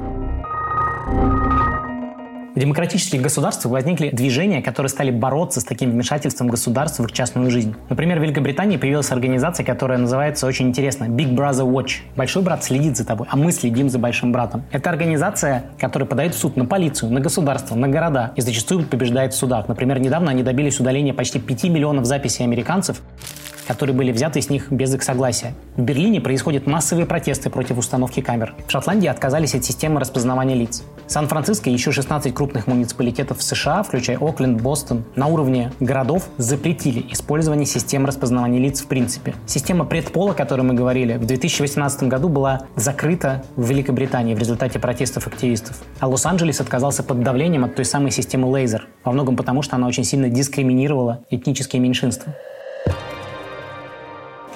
В 2.55 2.59
демократических 2.61 3.21
государствах 3.21 3.73
возникли 3.73 4.11
движения, 4.11 4.62
которые 4.62 4.88
стали 4.88 5.11
бороться 5.11 5.61
с 5.61 5.64
таким 5.64 5.90
вмешательством 5.90 6.47
государства 6.47 7.03
в 7.03 7.07
их 7.07 7.12
частную 7.12 7.51
жизнь. 7.51 7.75
Например, 7.88 8.21
в 8.21 8.23
Великобритании 8.23 8.77
появилась 8.77 9.11
организация, 9.11 9.67
которая 9.67 9.99
называется 9.99 10.47
очень 10.47 10.69
интересно 10.69 11.07
Big 11.07 11.35
Brother 11.35 11.69
Watch. 11.69 12.03
Большой 12.14 12.45
брат 12.45 12.62
следит 12.62 12.97
за 12.97 13.05
тобой, 13.05 13.27
а 13.29 13.37
мы 13.37 13.51
следим 13.51 13.88
за 13.88 13.99
большим 13.99 14.31
братом. 14.31 14.62
Это 14.71 14.88
организация, 14.88 15.64
которая 15.81 16.09
подает 16.09 16.37
в 16.37 16.38
суд 16.38 16.57
на 16.57 16.64
полицию, 16.64 17.11
на 17.11 17.19
государство, 17.19 17.75
на 17.75 17.88
города 17.88 18.31
и 18.37 18.40
зачастую 18.40 18.87
побеждает 18.87 19.35
в 19.35 19.37
судах. 19.37 19.67
Например, 19.67 19.99
недавно 19.99 20.31
они 20.31 20.45
добились 20.45 20.79
удаления 20.79 21.12
почти 21.12 21.40
5 21.40 21.64
миллионов 21.64 22.05
записей 22.05 22.45
американцев 22.45 23.03
которые 23.67 23.97
были 23.97 24.12
взяты 24.12 24.40
с 24.40 24.51
них 24.51 24.71
без 24.71 24.95
их 24.95 25.03
согласия. 25.03 25.55
В 25.77 25.83
Берлине 25.83 26.21
происходят 26.21 26.67
массовые 26.67 27.07
протесты 27.07 27.51
против 27.51 27.79
установки 27.79 28.21
камер. 28.21 28.55
В 28.67 28.71
Шотландии 28.71 29.09
отказались 29.09 29.55
от 29.55 29.64
системы 29.64 30.01
распознавания 30.01 30.55
лиц. 30.55 30.83
Сан-Франциско 31.07 31.71
еще 31.71 31.93
16 31.93 32.33
крупных 32.44 32.66
муниципалитетов 32.66 33.42
США, 33.42 33.83
включая 33.83 34.18
Окленд, 34.18 34.61
Бостон, 34.61 35.04
на 35.16 35.28
уровне 35.28 35.72
городов 35.80 36.28
запретили 36.37 37.07
использование 37.11 37.64
систем 37.64 38.04
распознавания 38.04 38.59
лиц 38.59 38.83
в 38.83 38.87
принципе. 38.87 39.35
Система 39.46 39.87
предпола, 39.87 40.33
о 40.33 40.35
которой 40.35 40.61
мы 40.61 40.74
говорили, 40.74 41.14
в 41.16 41.24
2018 41.24 42.02
году 42.02 42.28
была 42.28 42.66
закрыта 42.76 43.46
в 43.57 43.66
Великобритании 43.66 44.35
в 44.35 44.38
результате 44.38 44.78
протестов 44.78 45.26
активистов. 45.26 45.80
А 46.00 46.07
Лос-Анджелес 46.07 46.61
отказался 46.61 47.02
под 47.02 47.22
давлением 47.22 47.64
от 47.64 47.76
той 47.76 47.87
самой 47.87 48.11
системы 48.11 48.46
лазер, 48.46 48.88
во 49.04 49.12
многом 49.12 49.37
потому, 49.37 49.62
что 49.62 49.76
она 49.76 49.87
очень 49.87 50.04
сильно 50.04 50.28
дискриминировала 50.28 51.24
этнические 51.30 51.80
меньшинства. 51.80 52.35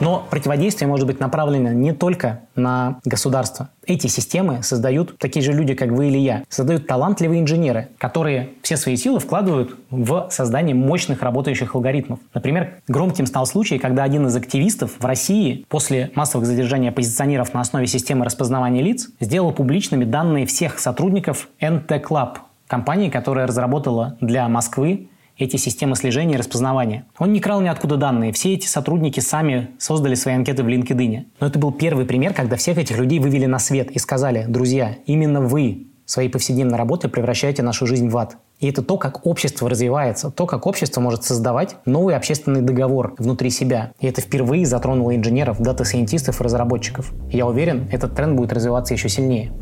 Но 0.01 0.27
противодействие 0.31 0.89
может 0.89 1.07
быть 1.07 1.21
направлено 1.21 1.73
не 1.73 1.93
только 1.93 2.41
на 2.55 3.01
государство. 3.05 3.71
Эти 3.85 4.07
системы 4.07 4.63
создают 4.63 5.19
такие 5.19 5.43
же 5.43 5.53
люди, 5.53 5.75
как 5.75 5.91
вы 5.91 6.09
или 6.09 6.19
я. 6.19 6.45
Создают 6.49 6.87
талантливые 6.87 7.41
инженеры, 7.41 7.89
которые 7.99 8.51
все 8.63 8.77
свои 8.77 8.97
силы 8.97 9.19
вкладывают 9.19 9.77
в 9.91 10.29
создание 10.31 10.75
мощных 10.75 11.23
работающих 11.23 11.75
алгоритмов. 11.75 12.21
Например, 12.35 12.75
громким 12.87 13.27
стал 13.27 13.47
случай, 13.47 13.79
когда 13.79 14.05
один 14.05 14.27
из 14.27 14.37
активистов 14.37 14.93
в 14.99 15.05
России 15.05 15.65
после 15.69 16.11
массовых 16.15 16.47
задержаний 16.47 16.89
оппозиционеров 16.89 17.55
на 17.55 17.61
основе 17.61 17.87
системы 17.87 18.25
распознавания 18.25 18.83
лиц 18.83 19.09
сделал 19.21 19.53
публичными 19.53 20.05
данные 20.05 20.47
всех 20.47 20.79
сотрудников 20.79 21.49
NT 21.61 22.03
Club, 22.03 22.39
компании, 22.67 23.11
которая 23.11 23.47
разработала 23.47 24.17
для 24.21 24.49
Москвы 24.49 25.09
эти 25.39 25.57
системы 25.57 25.97
слежения 25.97 26.35
и 26.35 26.39
распознавания. 26.39 27.07
Он 27.19 27.33
не 27.33 27.41
крал 27.41 27.61
ниоткуда 27.61 27.97
данные. 27.97 28.33
Все 28.33 28.55
эти 28.55 28.67
сотрудники 28.67 29.21
сами 29.21 29.71
создали 29.79 30.15
свои 30.15 30.35
анкеты 30.35 30.63
в 30.63 30.67
LinkedIn. 30.67 31.27
Но 31.41 31.47
это 31.47 31.59
был 31.59 31.73
первый 31.73 32.05
пример, 32.05 32.35
когда 32.35 32.57
всех 32.57 32.77
этих 32.79 32.99
людей 32.99 33.21
вывели 33.21 33.47
на 33.47 33.59
свет 33.59 33.91
и 33.91 33.99
сказали, 33.99 34.45
друзья, 34.49 34.97
именно 35.07 35.41
вы 35.41 35.87
своей 36.09 36.31
повседневной 36.31 36.79
работой 36.79 37.11
превращаете 37.11 37.63
нашу 37.63 37.87
жизнь 37.87 38.09
в 38.09 38.17
ад. 38.17 38.39
И 38.61 38.69
это 38.69 38.83
то, 38.83 38.97
как 38.97 39.27
общество 39.27 39.69
развивается, 39.69 40.31
то, 40.31 40.47
как 40.47 40.67
общество 40.67 41.01
может 41.03 41.23
создавать 41.23 41.77
новый 41.85 42.17
общественный 42.17 42.63
договор 42.63 43.15
внутри 43.19 43.51
себя. 43.51 43.93
И 44.01 44.07
это 44.07 44.23
впервые 44.23 44.65
затронуло 44.65 45.15
инженеров, 45.15 45.61
дата-сайентистов 45.61 46.41
и 46.41 46.45
разработчиков. 46.45 47.13
Я 47.31 47.47
уверен, 47.47 47.89
этот 47.93 48.17
тренд 48.17 48.37
будет 48.37 48.53
развиваться 48.55 48.95
еще 48.95 49.11
сильнее. 49.11 49.53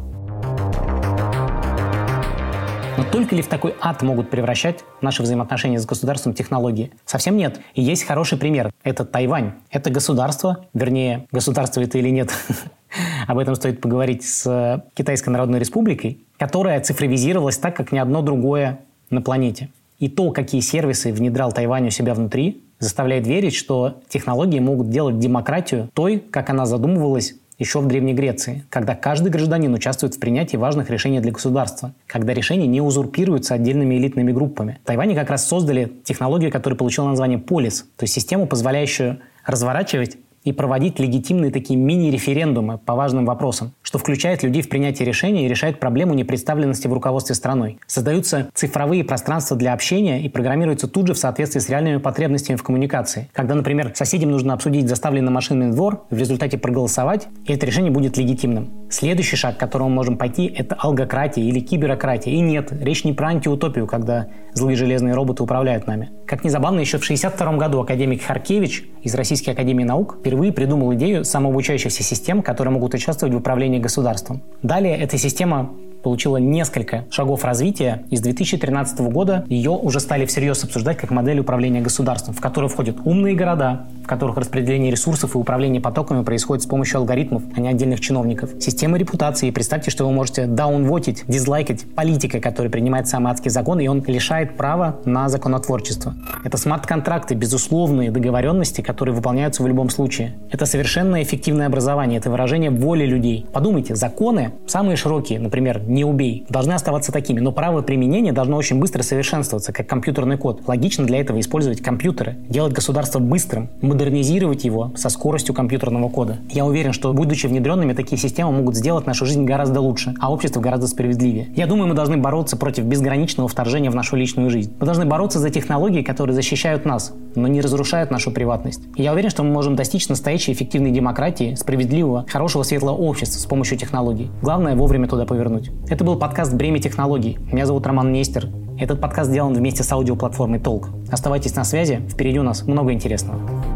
Но 2.96 3.04
только 3.04 3.34
ли 3.34 3.42
в 3.42 3.46
такой 3.46 3.74
ад 3.80 4.00
могут 4.02 4.30
превращать 4.30 4.82
наши 5.02 5.22
взаимоотношения 5.22 5.78
с 5.78 5.84
государством 5.84 6.32
технологии? 6.32 6.92
Совсем 7.04 7.36
нет. 7.36 7.60
И 7.74 7.82
есть 7.82 8.04
хороший 8.04 8.38
пример. 8.38 8.72
Это 8.82 9.04
Тайвань. 9.04 9.52
Это 9.70 9.90
государство, 9.90 10.64
вернее, 10.72 11.26
государство 11.30 11.82
это 11.82 11.98
или 11.98 12.08
нет, 12.08 12.32
об 13.26 13.38
этом 13.38 13.54
стоит 13.54 13.82
поговорить 13.82 14.24
с 14.24 14.82
Китайской 14.94 15.28
Народной 15.28 15.58
Республикой, 15.58 16.24
которая 16.38 16.80
цифровизировалась 16.80 17.58
так, 17.58 17.76
как 17.76 17.92
ни 17.92 17.98
одно 17.98 18.22
другое 18.22 18.80
на 19.10 19.20
планете. 19.20 19.68
И 19.98 20.08
то, 20.08 20.30
какие 20.30 20.62
сервисы 20.62 21.12
внедрял 21.12 21.52
Тайвань 21.52 21.88
у 21.88 21.90
себя 21.90 22.14
внутри, 22.14 22.62
заставляет 22.78 23.26
верить, 23.26 23.54
что 23.54 24.00
технологии 24.08 24.58
могут 24.58 24.88
делать 24.88 25.18
демократию 25.18 25.90
той, 25.94 26.18
как 26.18 26.48
она 26.50 26.66
задумывалась 26.66 27.34
еще 27.58 27.80
в 27.80 27.86
Древней 27.86 28.12
Греции, 28.14 28.64
когда 28.70 28.94
каждый 28.94 29.30
гражданин 29.30 29.72
участвует 29.72 30.14
в 30.14 30.20
принятии 30.20 30.56
важных 30.56 30.90
решений 30.90 31.20
для 31.20 31.32
государства, 31.32 31.94
когда 32.06 32.34
решения 32.34 32.66
не 32.66 32.80
узурпируются 32.80 33.54
отдельными 33.54 33.96
элитными 33.96 34.32
группами. 34.32 34.78
В 34.82 34.86
Тайване 34.86 35.14
как 35.14 35.30
раз 35.30 35.46
создали 35.46 35.92
технологию, 36.04 36.50
которая 36.50 36.76
получила 36.76 37.08
название 37.08 37.38
полис, 37.38 37.82
то 37.96 38.04
есть 38.04 38.14
систему, 38.14 38.46
позволяющую 38.46 39.20
разворачивать 39.44 40.18
и 40.46 40.52
проводить 40.52 41.00
легитимные 41.00 41.50
такие 41.50 41.78
мини-референдумы 41.78 42.78
по 42.78 42.94
важным 42.94 43.26
вопросам, 43.26 43.72
что 43.82 43.98
включает 43.98 44.44
людей 44.44 44.62
в 44.62 44.68
принятие 44.68 45.06
решений 45.06 45.44
и 45.44 45.48
решает 45.48 45.80
проблему 45.80 46.14
непредставленности 46.14 46.86
в 46.86 46.92
руководстве 46.92 47.34
страной. 47.34 47.78
Создаются 47.88 48.48
цифровые 48.54 49.02
пространства 49.02 49.56
для 49.56 49.72
общения 49.72 50.22
и 50.22 50.28
программируются 50.28 50.86
тут 50.86 51.08
же 51.08 51.14
в 51.14 51.18
соответствии 51.18 51.58
с 51.58 51.68
реальными 51.68 51.98
потребностями 51.98 52.56
в 52.56 52.62
коммуникации. 52.62 53.28
Когда, 53.32 53.56
например, 53.56 53.90
соседям 53.94 54.30
нужно 54.30 54.54
обсудить 54.54 54.88
заставленный 54.88 55.32
машинный 55.32 55.72
двор, 55.72 56.04
в 56.10 56.16
результате 56.16 56.58
проголосовать, 56.58 57.26
и 57.44 57.52
это 57.52 57.66
решение 57.66 57.90
будет 57.90 58.16
легитимным. 58.16 58.85
Следующий 58.88 59.36
шаг, 59.36 59.56
к 59.56 59.60
которому 59.60 59.90
мы 59.90 59.96
можем 59.96 60.16
пойти, 60.16 60.46
это 60.46 60.76
алгократия 60.76 61.42
или 61.44 61.60
киберократия. 61.60 62.32
И 62.32 62.40
нет, 62.40 62.72
речь 62.72 63.04
не 63.04 63.12
про 63.12 63.28
антиутопию, 63.28 63.86
когда 63.86 64.28
злые 64.52 64.76
железные 64.76 65.14
роботы 65.14 65.42
управляют 65.42 65.86
нами. 65.86 66.10
Как 66.26 66.44
ни 66.44 66.48
забавно, 66.48 66.80
еще 66.80 66.98
в 66.98 67.02
1962 67.02 67.56
году 67.56 67.80
академик 67.80 68.22
Харкевич 68.22 68.84
из 69.02 69.14
Российской 69.14 69.50
академии 69.50 69.84
наук 69.84 70.18
впервые 70.20 70.52
придумал 70.52 70.94
идею 70.94 71.24
самообучающихся 71.24 72.02
систем, 72.02 72.42
которые 72.42 72.72
могут 72.72 72.94
участвовать 72.94 73.34
в 73.34 73.38
управлении 73.38 73.78
государством. 73.78 74.42
Далее 74.62 74.96
эта 74.96 75.18
система 75.18 75.74
получила 76.06 76.36
несколько 76.36 77.04
шагов 77.10 77.44
развития, 77.44 78.04
и 78.10 78.16
с 78.16 78.20
2013 78.20 79.00
года 79.10 79.44
ее 79.48 79.72
уже 79.72 79.98
стали 79.98 80.24
всерьез 80.24 80.62
обсуждать 80.62 80.98
как 80.98 81.10
модель 81.10 81.40
управления 81.40 81.80
государством, 81.80 82.32
в 82.32 82.40
которую 82.40 82.70
входят 82.70 82.98
умные 83.04 83.34
города, 83.34 83.86
в 84.04 84.06
которых 84.06 84.36
распределение 84.36 84.92
ресурсов 84.92 85.34
и 85.34 85.38
управление 85.38 85.82
потоками 85.82 86.22
происходит 86.22 86.62
с 86.62 86.66
помощью 86.66 86.98
алгоритмов, 86.98 87.42
а 87.56 87.60
не 87.60 87.68
отдельных 87.68 87.98
чиновников. 87.98 88.50
Система 88.60 88.98
репутации. 88.98 89.50
Представьте, 89.50 89.90
что 89.90 90.06
вы 90.06 90.12
можете 90.12 90.46
даунвотить, 90.46 91.24
дизлайкать 91.26 91.84
политика, 91.96 92.38
который 92.38 92.70
принимает 92.70 93.08
самый 93.08 93.32
адский 93.32 93.50
закон, 93.50 93.80
и 93.80 93.88
он 93.88 94.04
лишает 94.06 94.56
права 94.56 95.00
на 95.06 95.28
законотворчество. 95.28 96.14
Это 96.44 96.56
смарт-контракты, 96.56 97.34
безусловные 97.34 98.12
договоренности, 98.12 98.80
которые 98.80 99.12
выполняются 99.12 99.64
в 99.64 99.66
любом 99.66 99.90
случае. 99.90 100.36
Это 100.52 100.66
совершенно 100.66 101.20
эффективное 101.20 101.66
образование, 101.66 102.20
это 102.20 102.30
выражение 102.30 102.70
воли 102.70 103.06
людей. 103.06 103.44
Подумайте, 103.52 103.96
законы, 103.96 104.52
самые 104.68 104.94
широкие, 104.94 105.40
например, 105.40 105.80
не 105.96 106.04
убей, 106.04 106.44
должны 106.48 106.74
оставаться 106.74 107.10
такими, 107.10 107.40
но 107.40 107.50
право 107.50 107.82
применения 107.82 108.32
должно 108.32 108.56
очень 108.56 108.78
быстро 108.78 109.02
совершенствоваться, 109.02 109.72
как 109.72 109.86
компьютерный 109.86 110.36
код. 110.36 110.60
Логично 110.66 111.06
для 111.06 111.20
этого 111.20 111.40
использовать 111.40 111.80
компьютеры, 111.80 112.36
делать 112.48 112.74
государство 112.74 113.18
быстрым, 113.18 113.70
модернизировать 113.80 114.64
его 114.64 114.92
со 114.94 115.08
скоростью 115.08 115.54
компьютерного 115.54 116.08
кода. 116.08 116.38
Я 116.50 116.66
уверен, 116.66 116.92
что, 116.92 117.12
будучи 117.12 117.46
внедренными, 117.46 117.94
такие 117.94 118.18
системы 118.18 118.52
могут 118.52 118.76
сделать 118.76 119.06
нашу 119.06 119.24
жизнь 119.24 119.44
гораздо 119.44 119.80
лучше, 119.80 120.14
а 120.20 120.30
общество 120.30 120.60
гораздо 120.60 120.86
справедливее. 120.86 121.48
Я 121.56 121.66
думаю, 121.66 121.88
мы 121.88 121.94
должны 121.94 122.18
бороться 122.18 122.56
против 122.56 122.84
безграничного 122.84 123.48
вторжения 123.48 123.90
в 123.90 123.94
нашу 123.94 124.16
личную 124.16 124.50
жизнь. 124.50 124.74
Мы 124.78 124.84
должны 124.84 125.06
бороться 125.06 125.38
за 125.38 125.48
технологии, 125.48 126.02
которые 126.02 126.34
защищают 126.34 126.84
нас, 126.84 127.14
но 127.34 127.48
не 127.48 127.62
разрушают 127.62 128.10
нашу 128.10 128.30
приватность. 128.30 128.82
И 128.96 129.02
я 129.02 129.12
уверен, 129.12 129.30
что 129.30 129.42
мы 129.42 129.50
можем 129.50 129.76
достичь 129.76 130.08
настоящей 130.08 130.52
эффективной 130.52 130.90
демократии, 130.90 131.54
справедливого, 131.54 132.26
хорошего, 132.28 132.62
светлого 132.64 132.96
общества 132.96 133.38
с 133.38 133.46
помощью 133.46 133.78
технологий. 133.78 134.30
Главное 134.42 134.76
вовремя 134.76 135.08
туда 135.08 135.24
повернуть. 135.24 135.70
Это 135.88 136.04
был 136.04 136.16
подкаст 136.16 136.52
«Бремя 136.54 136.80
технологий». 136.80 137.38
Меня 137.52 137.66
зовут 137.66 137.86
Роман 137.86 138.12
Нестер. 138.12 138.48
Этот 138.78 139.00
подкаст 139.00 139.30
сделан 139.30 139.54
вместе 139.54 139.82
с 139.82 139.92
аудиоплатформой 139.92 140.58
«Толк». 140.58 140.88
Оставайтесь 141.10 141.54
на 141.54 141.64
связи, 141.64 142.00
впереди 142.08 142.38
у 142.38 142.42
нас 142.42 142.66
много 142.66 142.92
интересного. 142.92 143.75